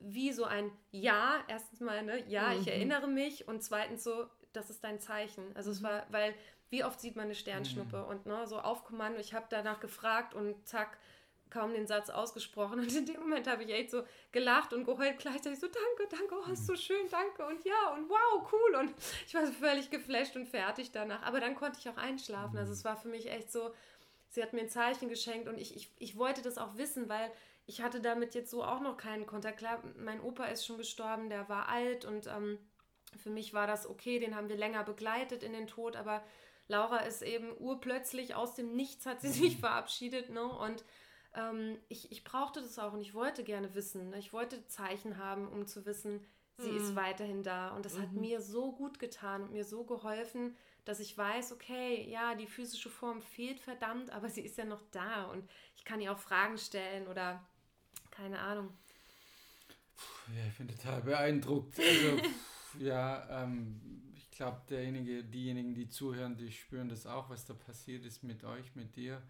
wie 0.00 0.32
so 0.32 0.44
ein 0.44 0.70
Ja, 0.90 1.42
erstens 1.48 1.80
mal, 1.80 2.02
ne, 2.02 2.24
ja, 2.28 2.48
mhm. 2.48 2.60
ich 2.60 2.68
erinnere 2.68 3.06
mich 3.06 3.48
und 3.48 3.62
zweitens 3.62 4.04
so, 4.04 4.26
das 4.52 4.70
ist 4.70 4.82
dein 4.84 5.00
Zeichen. 5.00 5.44
Also 5.54 5.70
mhm. 5.70 5.76
es 5.76 5.82
war, 5.82 6.06
weil 6.10 6.34
wie 6.74 6.82
oft 6.82 7.00
sieht 7.00 7.14
man 7.14 7.26
eine 7.26 7.36
Sternschnuppe 7.36 7.98
mhm. 7.98 8.08
und 8.08 8.26
ne, 8.26 8.48
so 8.48 8.58
auf 8.58 8.82
Kommando, 8.84 9.20
ich 9.20 9.32
habe 9.32 9.46
danach 9.48 9.78
gefragt 9.78 10.34
und 10.34 10.66
zack, 10.66 10.98
kaum 11.50 11.72
den 11.72 11.86
Satz 11.86 12.10
ausgesprochen. 12.10 12.80
Und 12.80 12.92
in 12.92 13.06
dem 13.06 13.20
Moment 13.20 13.46
habe 13.46 13.62
ich 13.62 13.70
echt 13.70 13.92
so 13.92 14.02
gelacht 14.32 14.72
und 14.72 14.84
geheult 14.84 15.18
gleichzeitig 15.18 15.60
so, 15.60 15.68
danke, 15.68 16.16
danke, 16.16 16.34
oh, 16.34 16.50
ist 16.50 16.66
so 16.66 16.74
schön, 16.74 17.08
danke 17.08 17.46
und 17.46 17.64
ja 17.64 17.94
und 17.94 18.08
wow, 18.08 18.52
cool. 18.52 18.74
Und 18.80 18.92
ich 19.26 19.34
war 19.34 19.46
völlig 19.46 19.88
geflasht 19.88 20.34
und 20.34 20.48
fertig 20.48 20.90
danach. 20.90 21.22
Aber 21.22 21.38
dann 21.38 21.54
konnte 21.54 21.78
ich 21.78 21.88
auch 21.88 21.96
einschlafen. 21.96 22.58
Also 22.58 22.72
es 22.72 22.84
war 22.84 22.96
für 22.96 23.06
mich 23.06 23.30
echt 23.30 23.52
so, 23.52 23.72
sie 24.30 24.42
hat 24.42 24.52
mir 24.52 24.62
ein 24.62 24.68
Zeichen 24.68 25.08
geschenkt 25.08 25.46
und 25.46 25.58
ich, 25.58 25.76
ich, 25.76 25.92
ich 26.00 26.16
wollte 26.18 26.42
das 26.42 26.58
auch 26.58 26.76
wissen, 26.76 27.08
weil 27.08 27.30
ich 27.66 27.82
hatte 27.82 28.00
damit 28.00 28.34
jetzt 28.34 28.50
so 28.50 28.64
auch 28.64 28.80
noch 28.80 28.96
keinen 28.96 29.24
Kontakt. 29.24 29.58
Klar, 29.58 29.80
mein 29.96 30.20
Opa 30.20 30.46
ist 30.46 30.66
schon 30.66 30.78
gestorben, 30.78 31.30
der 31.30 31.48
war 31.48 31.68
alt 31.68 32.04
und 32.04 32.26
ähm, 32.26 32.58
für 33.22 33.30
mich 33.30 33.54
war 33.54 33.68
das 33.68 33.88
okay, 33.88 34.18
den 34.18 34.34
haben 34.34 34.48
wir 34.48 34.56
länger 34.56 34.82
begleitet 34.82 35.42
in 35.42 35.52
den 35.52 35.66
Tod, 35.66 35.96
aber 35.96 36.22
Laura 36.68 36.98
ist 36.98 37.22
eben 37.22 37.56
urplötzlich 37.58 38.34
aus 38.34 38.54
dem 38.54 38.74
Nichts 38.74 39.06
hat 39.06 39.20
sie 39.20 39.30
sich 39.30 39.58
verabschiedet, 39.58 40.30
ne? 40.30 40.44
Und 40.44 40.84
ähm, 41.34 41.78
ich, 41.88 42.10
ich 42.12 42.24
brauchte 42.24 42.60
das 42.60 42.78
auch 42.78 42.92
und 42.92 43.00
ich 43.00 43.14
wollte 43.14 43.44
gerne 43.44 43.74
wissen. 43.74 44.10
Ne? 44.10 44.18
Ich 44.18 44.32
wollte 44.32 44.66
Zeichen 44.66 45.18
haben, 45.18 45.48
um 45.48 45.66
zu 45.66 45.84
wissen, 45.84 46.24
sie 46.58 46.70
mhm. 46.70 46.76
ist 46.76 46.96
weiterhin 46.96 47.42
da. 47.42 47.70
Und 47.70 47.84
das 47.84 47.94
mhm. 47.94 48.02
hat 48.02 48.12
mir 48.12 48.40
so 48.40 48.72
gut 48.72 48.98
getan 48.98 49.42
und 49.42 49.52
mir 49.52 49.64
so 49.64 49.84
geholfen, 49.84 50.56
dass 50.84 51.00
ich 51.00 51.16
weiß, 51.16 51.52
okay, 51.52 52.08
ja, 52.08 52.34
die 52.34 52.46
physische 52.46 52.90
Form 52.90 53.22
fehlt 53.22 53.58
verdammt, 53.58 54.10
aber 54.10 54.28
sie 54.28 54.42
ist 54.42 54.58
ja 54.58 54.64
noch 54.64 54.82
da 54.90 55.24
und 55.24 55.48
ich 55.76 55.84
kann 55.84 56.00
ihr 56.00 56.12
auch 56.12 56.18
Fragen 56.18 56.58
stellen 56.58 57.08
oder 57.08 57.44
keine 58.10 58.38
Ahnung. 58.38 58.70
Ja, 60.34 60.46
ich 60.46 60.56
bin 60.56 60.68
total 60.68 61.00
beeindruckt. 61.02 61.78
Also, 61.78 62.22
ja, 62.78 63.42
ähm, 63.42 64.03
ich 64.34 64.38
glaube, 64.38 64.60
derjenige, 64.68 65.22
diejenigen, 65.22 65.74
die 65.76 65.88
zuhören, 65.88 66.36
die 66.36 66.50
spüren 66.50 66.88
das 66.88 67.06
auch, 67.06 67.30
was 67.30 67.46
da 67.46 67.54
passiert 67.54 68.04
ist 68.04 68.24
mit 68.24 68.42
euch, 68.42 68.74
mit 68.74 68.96
dir. 68.96 69.22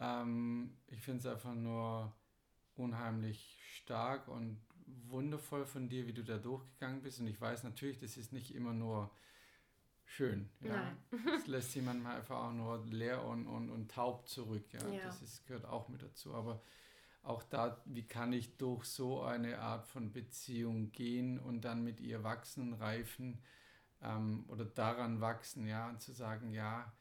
Ähm, 0.00 0.74
ich 0.86 1.02
finde 1.02 1.18
es 1.20 1.26
einfach 1.26 1.52
nur 1.52 2.10
unheimlich 2.74 3.58
stark 3.74 4.28
und 4.28 4.58
wundervoll 4.86 5.66
von 5.66 5.90
dir, 5.90 6.06
wie 6.06 6.14
du 6.14 6.24
da 6.24 6.38
durchgegangen 6.38 7.02
bist. 7.02 7.20
Und 7.20 7.26
ich 7.26 7.38
weiß 7.38 7.62
natürlich, 7.64 7.98
das 7.98 8.16
ist 8.16 8.32
nicht 8.32 8.54
immer 8.54 8.72
nur 8.72 9.10
schön. 10.06 10.48
Ja. 10.62 10.96
Das 11.26 11.46
lässt 11.46 11.74
jemand 11.74 12.02
mal 12.02 12.16
einfach 12.16 12.42
auch 12.42 12.54
nur 12.54 12.86
leer 12.86 13.22
und, 13.26 13.46
und, 13.46 13.68
und 13.68 13.90
taub 13.90 14.26
zurück. 14.26 14.64
Ja. 14.72 14.88
ja. 14.88 15.04
Das 15.04 15.20
ist, 15.20 15.46
gehört 15.46 15.66
auch 15.66 15.90
mit 15.90 16.02
dazu. 16.02 16.34
Aber 16.34 16.62
auch 17.22 17.42
da, 17.42 17.82
wie 17.84 18.08
kann 18.08 18.32
ich 18.32 18.56
durch 18.56 18.86
so 18.86 19.20
eine 19.20 19.58
Art 19.58 19.86
von 19.86 20.10
Beziehung 20.10 20.90
gehen 20.90 21.38
und 21.38 21.66
dann 21.66 21.84
mit 21.84 22.00
ihr 22.00 22.24
wachsen, 22.24 22.72
reifen 22.72 23.42
ähm, 24.02 24.44
oder 24.48 24.64
daran 24.64 25.20
wachsen, 25.20 25.66
ja, 25.66 25.88
und 25.88 26.00
zu 26.00 26.12
sagen, 26.12 26.52
ja, 26.52 26.92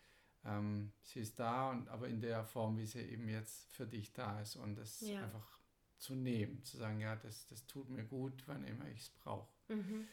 ähm, 0.45 0.91
sie 1.03 1.21
ist 1.21 1.39
da, 1.39 1.69
und, 1.69 1.87
aber 1.89 2.07
in 2.07 2.21
der 2.21 2.43
Form, 2.43 2.77
wie 2.77 2.85
sie 2.85 3.01
eben 3.01 3.29
jetzt 3.29 3.69
für 3.71 3.85
dich 3.85 4.11
da 4.13 4.41
ist 4.41 4.55
und 4.55 4.75
das 4.75 5.01
ja. 5.01 5.21
einfach 5.21 5.59
zu 5.97 6.15
nehmen, 6.15 6.63
zu 6.63 6.77
sagen, 6.77 6.99
ja, 6.99 7.15
das, 7.15 7.47
das 7.47 7.65
tut 7.67 7.89
mir 7.89 8.03
gut, 8.03 8.43
wann 8.47 8.65
immer 8.65 8.87
ich 8.87 9.01
es 9.01 9.09
brauche. 9.09 9.47
Mhm. 9.67 10.07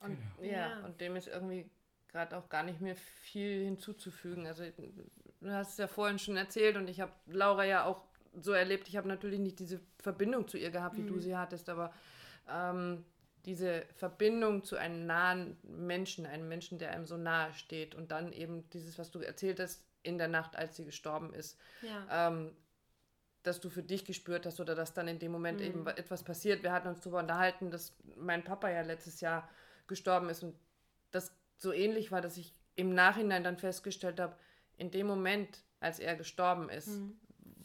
Und, 0.00 0.18
genau. 0.38 0.50
ja, 0.52 0.84
und 0.84 1.00
dem 1.00 1.16
ist 1.16 1.28
irgendwie 1.28 1.68
gerade 2.08 2.36
auch 2.36 2.48
gar 2.48 2.62
nicht 2.62 2.80
mehr 2.80 2.96
viel 2.96 3.64
hinzuzufügen. 3.64 4.46
Also 4.46 4.64
du 5.40 5.52
hast 5.52 5.72
es 5.72 5.76
ja 5.76 5.86
vorhin 5.86 6.18
schon 6.18 6.36
erzählt 6.36 6.76
und 6.76 6.88
ich 6.88 7.00
habe 7.00 7.12
Laura 7.26 7.64
ja 7.64 7.84
auch 7.84 8.04
so 8.40 8.52
erlebt. 8.52 8.88
Ich 8.88 8.96
habe 8.96 9.08
natürlich 9.08 9.40
nicht 9.40 9.58
diese 9.58 9.80
Verbindung 9.98 10.48
zu 10.48 10.56
ihr 10.56 10.70
gehabt, 10.70 10.96
wie 10.96 11.02
mhm. 11.02 11.08
du 11.08 11.20
sie 11.20 11.36
hattest, 11.36 11.68
aber 11.68 11.92
ähm, 12.48 13.04
diese 13.48 13.86
Verbindung 13.96 14.62
zu 14.62 14.76
einem 14.76 15.06
nahen 15.06 15.56
Menschen, 15.62 16.26
einem 16.26 16.48
Menschen, 16.48 16.78
der 16.78 16.90
einem 16.90 17.06
so 17.06 17.16
nahe 17.16 17.54
steht 17.54 17.94
und 17.94 18.10
dann 18.10 18.30
eben 18.34 18.68
dieses, 18.68 18.98
was 18.98 19.10
du 19.10 19.20
erzählt 19.20 19.58
hast, 19.58 19.86
in 20.02 20.18
der 20.18 20.28
Nacht, 20.28 20.54
als 20.54 20.76
sie 20.76 20.84
gestorben 20.84 21.32
ist, 21.32 21.58
ja. 21.80 22.28
ähm, 22.28 22.54
dass 23.44 23.58
du 23.58 23.70
für 23.70 23.82
dich 23.82 24.04
gespürt 24.04 24.44
hast 24.44 24.60
oder 24.60 24.74
dass 24.74 24.92
dann 24.92 25.08
in 25.08 25.18
dem 25.18 25.32
Moment 25.32 25.60
mhm. 25.60 25.66
eben 25.66 25.86
etwas 25.86 26.24
passiert. 26.24 26.62
Wir 26.62 26.72
hatten 26.72 26.88
uns 26.88 27.00
darüber 27.00 27.20
unterhalten, 27.20 27.70
dass 27.70 27.96
mein 28.16 28.44
Papa 28.44 28.68
ja 28.68 28.82
letztes 28.82 29.22
Jahr 29.22 29.48
gestorben 29.86 30.28
ist 30.28 30.42
und 30.42 30.54
das 31.10 31.32
so 31.56 31.72
ähnlich 31.72 32.12
war, 32.12 32.20
dass 32.20 32.36
ich 32.36 32.52
im 32.76 32.92
Nachhinein 32.94 33.44
dann 33.44 33.56
festgestellt 33.56 34.20
habe, 34.20 34.36
in 34.76 34.90
dem 34.90 35.06
Moment, 35.06 35.62
als 35.80 36.00
er 36.00 36.16
gestorben 36.16 36.68
ist, 36.68 36.88
mhm. 36.88 37.18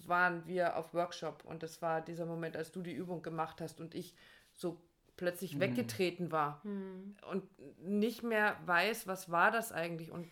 waren 0.05 0.47
wir 0.47 0.77
auf 0.77 0.93
Workshop 0.93 1.43
und 1.43 1.61
das 1.61 1.81
war 1.81 1.99
dieser 1.99 2.25
Moment, 2.25 2.55
als 2.55 2.71
du 2.71 2.81
die 2.81 2.93
Übung 2.93 3.21
gemacht 3.21 3.59
hast 3.59 3.81
und 3.81 3.95
ich 3.95 4.15
so 4.53 4.81
plötzlich 5.17 5.55
mhm. 5.55 5.61
weggetreten 5.61 6.31
war 6.31 6.61
mhm. 6.63 7.15
und 7.29 7.43
nicht 7.79 8.23
mehr 8.23 8.57
weiß, 8.65 9.07
was 9.07 9.31
war 9.31 9.51
das 9.51 9.71
eigentlich. 9.71 10.11
Und 10.11 10.27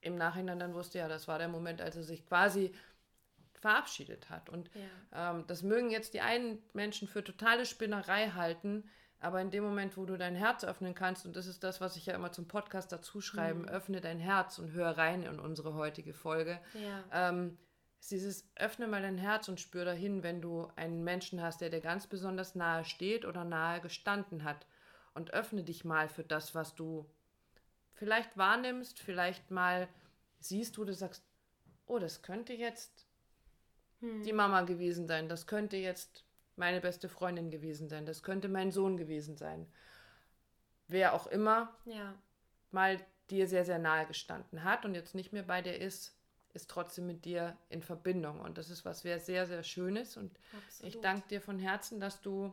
im 0.00 0.16
Nachhinein 0.16 0.58
dann 0.58 0.74
wusste, 0.74 0.98
ja, 0.98 1.08
das 1.08 1.28
war 1.28 1.38
der 1.38 1.48
Moment, 1.48 1.80
als 1.80 1.96
er 1.96 2.02
sich 2.02 2.26
quasi 2.26 2.72
verabschiedet 3.54 4.28
hat. 4.28 4.50
Und 4.50 4.70
ja. 4.74 5.30
ähm, 5.30 5.44
das 5.46 5.62
mögen 5.62 5.90
jetzt 5.90 6.12
die 6.12 6.20
einen 6.20 6.62
Menschen 6.74 7.08
für 7.08 7.24
totale 7.24 7.64
Spinnerei 7.64 8.28
halten, 8.30 8.84
aber 9.20 9.40
in 9.40 9.50
dem 9.50 9.64
Moment, 9.64 9.96
wo 9.96 10.04
du 10.04 10.18
dein 10.18 10.34
Herz 10.34 10.64
öffnen 10.64 10.94
kannst, 10.94 11.24
und 11.24 11.34
das 11.34 11.46
ist 11.46 11.64
das, 11.64 11.80
was 11.80 11.96
ich 11.96 12.04
ja 12.04 12.14
immer 12.14 12.30
zum 12.30 12.46
Podcast 12.46 12.92
dazu 12.92 13.22
schreibe, 13.22 13.60
mhm. 13.60 13.68
öffne 13.68 14.02
dein 14.02 14.18
Herz 14.18 14.58
und 14.58 14.72
hör 14.72 14.98
rein 14.98 15.22
in 15.22 15.38
unsere 15.38 15.72
heutige 15.72 16.12
Folge, 16.12 16.60
ja. 16.74 17.30
ähm, 17.30 17.56
ist 18.04 18.10
dieses 18.10 18.46
öffne 18.56 18.86
mal 18.86 19.00
dein 19.00 19.16
Herz 19.16 19.48
und 19.48 19.60
spür 19.60 19.86
dahin, 19.86 20.22
wenn 20.22 20.42
du 20.42 20.68
einen 20.76 21.04
Menschen 21.04 21.40
hast, 21.40 21.62
der 21.62 21.70
dir 21.70 21.80
ganz 21.80 22.06
besonders 22.06 22.54
nahe 22.54 22.84
steht 22.84 23.24
oder 23.24 23.44
nahe 23.44 23.80
gestanden 23.80 24.44
hat. 24.44 24.66
Und 25.14 25.32
öffne 25.32 25.62
dich 25.62 25.86
mal 25.86 26.08
für 26.08 26.22
das, 26.22 26.54
was 26.54 26.74
du 26.74 27.08
vielleicht 27.94 28.36
wahrnimmst, 28.36 29.00
vielleicht 29.00 29.50
mal 29.50 29.88
siehst, 30.38 30.78
wo 30.78 30.84
du 30.84 30.92
sagst, 30.92 31.24
oh, 31.86 31.98
das 31.98 32.20
könnte 32.20 32.52
jetzt 32.52 33.06
hm. 34.00 34.22
die 34.22 34.32
Mama 34.34 34.62
gewesen 34.62 35.06
sein, 35.06 35.28
das 35.28 35.46
könnte 35.46 35.78
jetzt 35.78 36.24
meine 36.56 36.82
beste 36.82 37.08
Freundin 37.08 37.50
gewesen 37.50 37.88
sein, 37.88 38.04
das 38.04 38.22
könnte 38.22 38.48
mein 38.48 38.70
Sohn 38.70 38.98
gewesen 38.98 39.38
sein. 39.38 39.66
Wer 40.88 41.14
auch 41.14 41.26
immer 41.28 41.74
ja. 41.86 42.14
mal 42.70 43.00
dir 43.30 43.46
sehr, 43.48 43.64
sehr 43.64 43.78
nahe 43.78 44.06
gestanden 44.06 44.62
hat 44.62 44.84
und 44.84 44.94
jetzt 44.94 45.14
nicht 45.14 45.32
mehr 45.32 45.44
bei 45.44 45.62
dir 45.62 45.78
ist, 45.78 46.18
ist 46.54 46.70
trotzdem 46.70 47.06
mit 47.06 47.24
dir 47.24 47.56
in 47.68 47.82
Verbindung. 47.82 48.40
Und 48.40 48.58
das 48.58 48.70
ist 48.70 48.84
was 48.84 49.00
sehr, 49.00 49.20
sehr 49.20 49.62
Schönes. 49.62 50.16
Und 50.16 50.38
Absolut. 50.56 50.94
ich 50.94 51.00
danke 51.00 51.28
dir 51.28 51.40
von 51.40 51.58
Herzen, 51.58 52.00
dass 52.00 52.20
du 52.20 52.52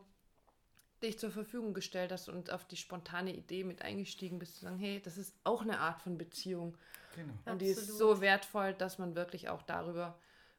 dich 1.01 1.17
zur 1.17 1.31
Verfügung 1.31 1.73
gestellt 1.73 2.11
hast 2.11 2.29
und 2.29 2.51
auf 2.51 2.65
die 2.65 2.77
spontane 2.77 3.33
Idee 3.33 3.63
mit 3.63 3.81
eingestiegen 3.81 4.39
bist, 4.39 4.55
zu 4.55 4.65
sagen, 4.65 4.77
hey, 4.77 5.01
das 5.03 5.17
ist 5.17 5.35
auch 5.43 5.61
eine 5.61 5.79
Art 5.79 6.01
von 6.01 6.17
Beziehung. 6.17 6.77
Genau. 7.15 7.33
Und 7.33 7.39
Absolut. 7.39 7.61
die 7.61 7.65
ist 7.67 7.87
so 7.97 8.21
wertvoll, 8.21 8.73
dass 8.73 8.97
man 8.97 9.15
wirklich 9.15 9.49
auch 9.49 9.61
darüber 9.63 10.17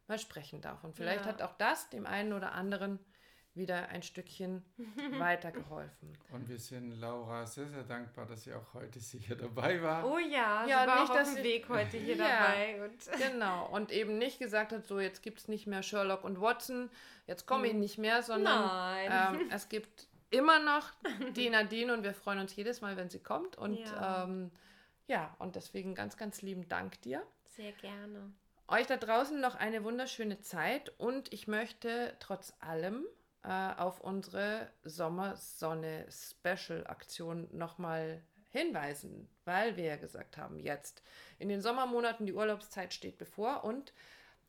mal 0.09 0.19
sprechen 0.19 0.61
darf. 0.61 0.83
Und 0.85 0.97
vielleicht 0.97 1.25
ja. 1.25 1.33
hat 1.33 1.43
auch 1.43 1.57
das 1.59 1.91
dem 1.91 2.07
einen 2.07 2.33
oder 2.33 2.53
anderen 2.53 2.99
wieder 3.55 3.89
ein 3.89 4.03
Stückchen 4.03 4.65
weitergeholfen. 5.19 6.17
Und 6.31 6.49
wir 6.49 6.59
sind 6.59 6.93
Laura 7.01 7.47
sehr, 7.47 7.69
sehr 7.69 7.83
dankbar, 7.83 8.27
dass 8.27 8.45
sie 8.45 8.55
auch 8.55 8.75
heute 8.75 8.99
hier 9.19 9.37
dabei 9.37 9.83
war. 9.83 10.07
Oh 10.07 10.19
ja, 10.19 10.65
ja 10.67 10.83
sie 10.83 10.87
war 10.89 11.01
nicht, 11.03 11.11
auf 11.11 11.35
dem 11.35 11.45
Weg 11.45 11.69
heute 11.69 11.97
hier 11.99 12.17
ja, 12.17 12.29
dabei. 12.29 12.85
Und 12.85 13.19
genau, 13.19 13.69
und 13.69 13.93
eben 13.93 14.19
nicht 14.19 14.39
gesagt 14.39 14.73
hat, 14.73 14.87
so 14.87 15.01
jetzt 15.01 15.23
gibt 15.23 15.41
es 15.41 15.49
nicht 15.49 15.67
mehr 15.67 15.83
Sherlock 15.83 16.25
und 16.25 16.41
Watson, 16.41 16.91
jetzt 17.27 17.47
komme 17.47 17.67
ich 17.67 17.73
hm. 17.73 17.81
nicht 17.81 17.99
mehr, 17.99 18.23
sondern 18.23 18.71
ähm, 19.11 19.51
es 19.51 19.69
gibt 19.69 20.09
immer 20.31 20.59
noch 20.59 20.91
die 21.37 21.51
Nadine 21.51 21.93
und 21.93 22.03
wir 22.03 22.15
freuen 22.15 22.39
uns 22.39 22.57
jedes 22.57 22.81
Mal, 22.81 22.97
wenn 22.97 23.11
sie 23.11 23.21
kommt. 23.21 23.57
Und 23.57 23.79
ja, 23.79 24.25
ähm, 24.25 24.51
ja 25.07 25.35
und 25.39 25.57
deswegen 25.57 25.95
ganz, 25.95 26.17
ganz 26.17 26.43
lieben 26.43 26.69
Dank 26.69 27.01
dir. 27.03 27.23
Sehr 27.45 27.73
gerne. 27.73 28.33
Euch 28.69 28.87
da 28.87 28.97
draußen 28.97 29.39
noch 29.39 29.57
eine 29.57 29.85
wunderschöne 29.85 30.41
Zeit 30.41 30.91
und 30.99 31.31
ich 31.33 31.47
möchte 31.47 32.17
trotz 32.21 32.55
allem 32.61 33.05
äh, 33.45 33.75
auf 33.77 34.01
unsere 34.01 34.69
Sommersonne-Special-Aktion 34.85 37.49
nochmal 37.53 38.23
hinweisen, 38.51 39.29
weil 39.45 39.77
wir 39.77 39.85
ja 39.85 39.97
gesagt 39.97 40.37
haben, 40.37 40.59
jetzt 40.59 41.03
in 41.39 41.49
den 41.49 41.63
Sommermonaten 41.63 42.27
die 42.27 42.35
Urlaubszeit 42.35 42.93
steht 42.93 43.19
bevor 43.19 43.63
und 43.65 43.95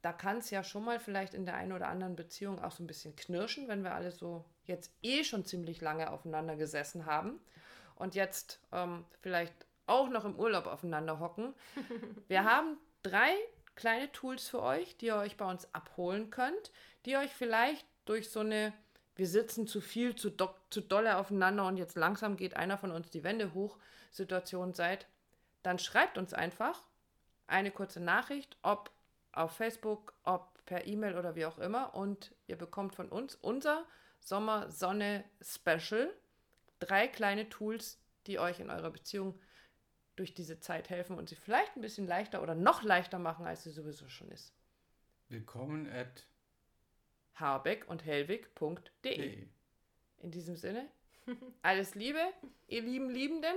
da 0.02 0.12
kann 0.12 0.40
es 0.40 0.50
ja 0.50 0.64
schon 0.64 0.84
mal 0.84 1.00
vielleicht 1.00 1.34
in 1.34 1.46
der 1.46 1.56
einen 1.56 1.72
oder 1.72 1.88
anderen 1.88 2.18
Beziehung 2.18 2.62
auch 2.62 2.72
so 2.72 2.84
ein 2.84 2.88
bisschen 2.88 3.16
knirschen, 3.16 3.70
wenn 3.70 3.84
wir 3.84 3.96
alle 3.96 4.12
so 4.12 4.44
jetzt 4.66 4.92
eh 5.02 5.24
schon 5.24 5.46
ziemlich 5.46 5.80
lange 5.80 6.12
aufeinander 6.12 6.58
gesessen 6.58 7.06
haben 7.06 7.40
und 7.96 8.14
jetzt 8.14 8.60
ähm, 8.74 9.06
vielleicht 9.22 9.54
auch 9.86 10.10
noch 10.10 10.26
im 10.26 10.38
Urlaub 10.38 10.68
aufeinander 10.68 11.20
hocken. 11.20 11.54
Wir 12.28 12.44
haben 12.44 12.78
drei 13.02 13.34
kleine 13.76 14.12
Tools 14.12 14.48
für 14.48 14.62
euch, 14.62 14.98
die 14.98 15.08
ihr 15.08 15.16
euch 15.16 15.38
bei 15.38 15.50
uns 15.50 15.74
abholen 15.74 16.30
könnt, 16.30 16.72
die 17.06 17.18
euch 17.18 17.32
vielleicht 17.32 17.88
durch 18.06 18.30
so 18.30 18.42
eine 18.42 18.74
wir 19.16 19.28
sitzen 19.28 19.68
zu 19.68 19.82
viel, 19.82 20.16
zu, 20.16 20.30
do, 20.30 20.50
zu 20.70 20.82
dolle 20.82 21.18
aufeinander 21.18 21.68
und 21.68 21.78
jetzt 21.78 21.96
langsam 21.96 22.36
geht 22.36 22.56
einer 22.56 22.78
von 22.78 22.92
uns 22.92 23.10
die 23.10 23.24
Wände 23.24 23.54
hoch 23.54 23.78
Situation 24.12 24.74
seid, 24.74 25.08
dann 25.62 25.80
schreibt 25.80 26.18
uns 26.18 26.34
einfach 26.34 26.82
eine 27.48 27.72
kurze 27.72 28.00
Nachricht, 28.00 28.58
ob 28.62 28.92
auf 29.32 29.56
Facebook, 29.56 30.14
ob 30.24 30.64
per 30.66 30.88
E-Mail 30.88 31.18
oder 31.18 31.36
wie 31.36 31.46
auch 31.46 31.60
immer 31.60 31.94
und 31.96 32.34
ihr 32.48 32.56
bekommt 32.56 32.96
von 32.96 33.10
uns 33.10 33.36
unser 33.36 33.86
Sommer-Sonne-Special. 34.20 36.14
Drei 36.80 37.08
kleine 37.08 37.50
Tools, 37.50 38.00
die 38.28 38.40
euch 38.40 38.60
in 38.60 38.70
eurer 38.70 38.92
Beziehung 38.92 39.40
durch 40.16 40.34
diese 40.34 40.60
Zeit 40.60 40.90
helfen 40.90 41.18
und 41.18 41.30
sie 41.30 41.36
vielleicht 41.36 41.76
ein 41.76 41.82
bisschen 41.82 42.08
leichter 42.08 42.42
oder 42.42 42.56
noch 42.56 42.84
leichter 42.84 43.20
machen, 43.20 43.46
als 43.46 43.64
sie 43.64 43.72
sowieso 43.72 44.08
schon 44.10 44.30
ist. 44.30 44.54
Willkommen 45.30 45.90
at 45.90 46.28
harbeck 47.36 47.86
und 47.88 48.06
hellwig.de. 48.06 49.48
In 50.20 50.32
diesem 50.32 50.56
Sinne, 50.56 50.88
alles 51.62 51.96
Liebe, 51.96 52.20
ihr 52.68 52.82
lieben 52.82 53.10
Liebenden 53.10 53.56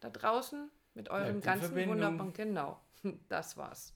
da 0.00 0.10
draußen 0.10 0.70
mit 0.94 1.10
eurem 1.10 1.40
ganzen 1.40 1.74
wunderbaren. 1.74 2.32
Genau, 2.32 2.80
das 3.28 3.56
war's. 3.56 3.95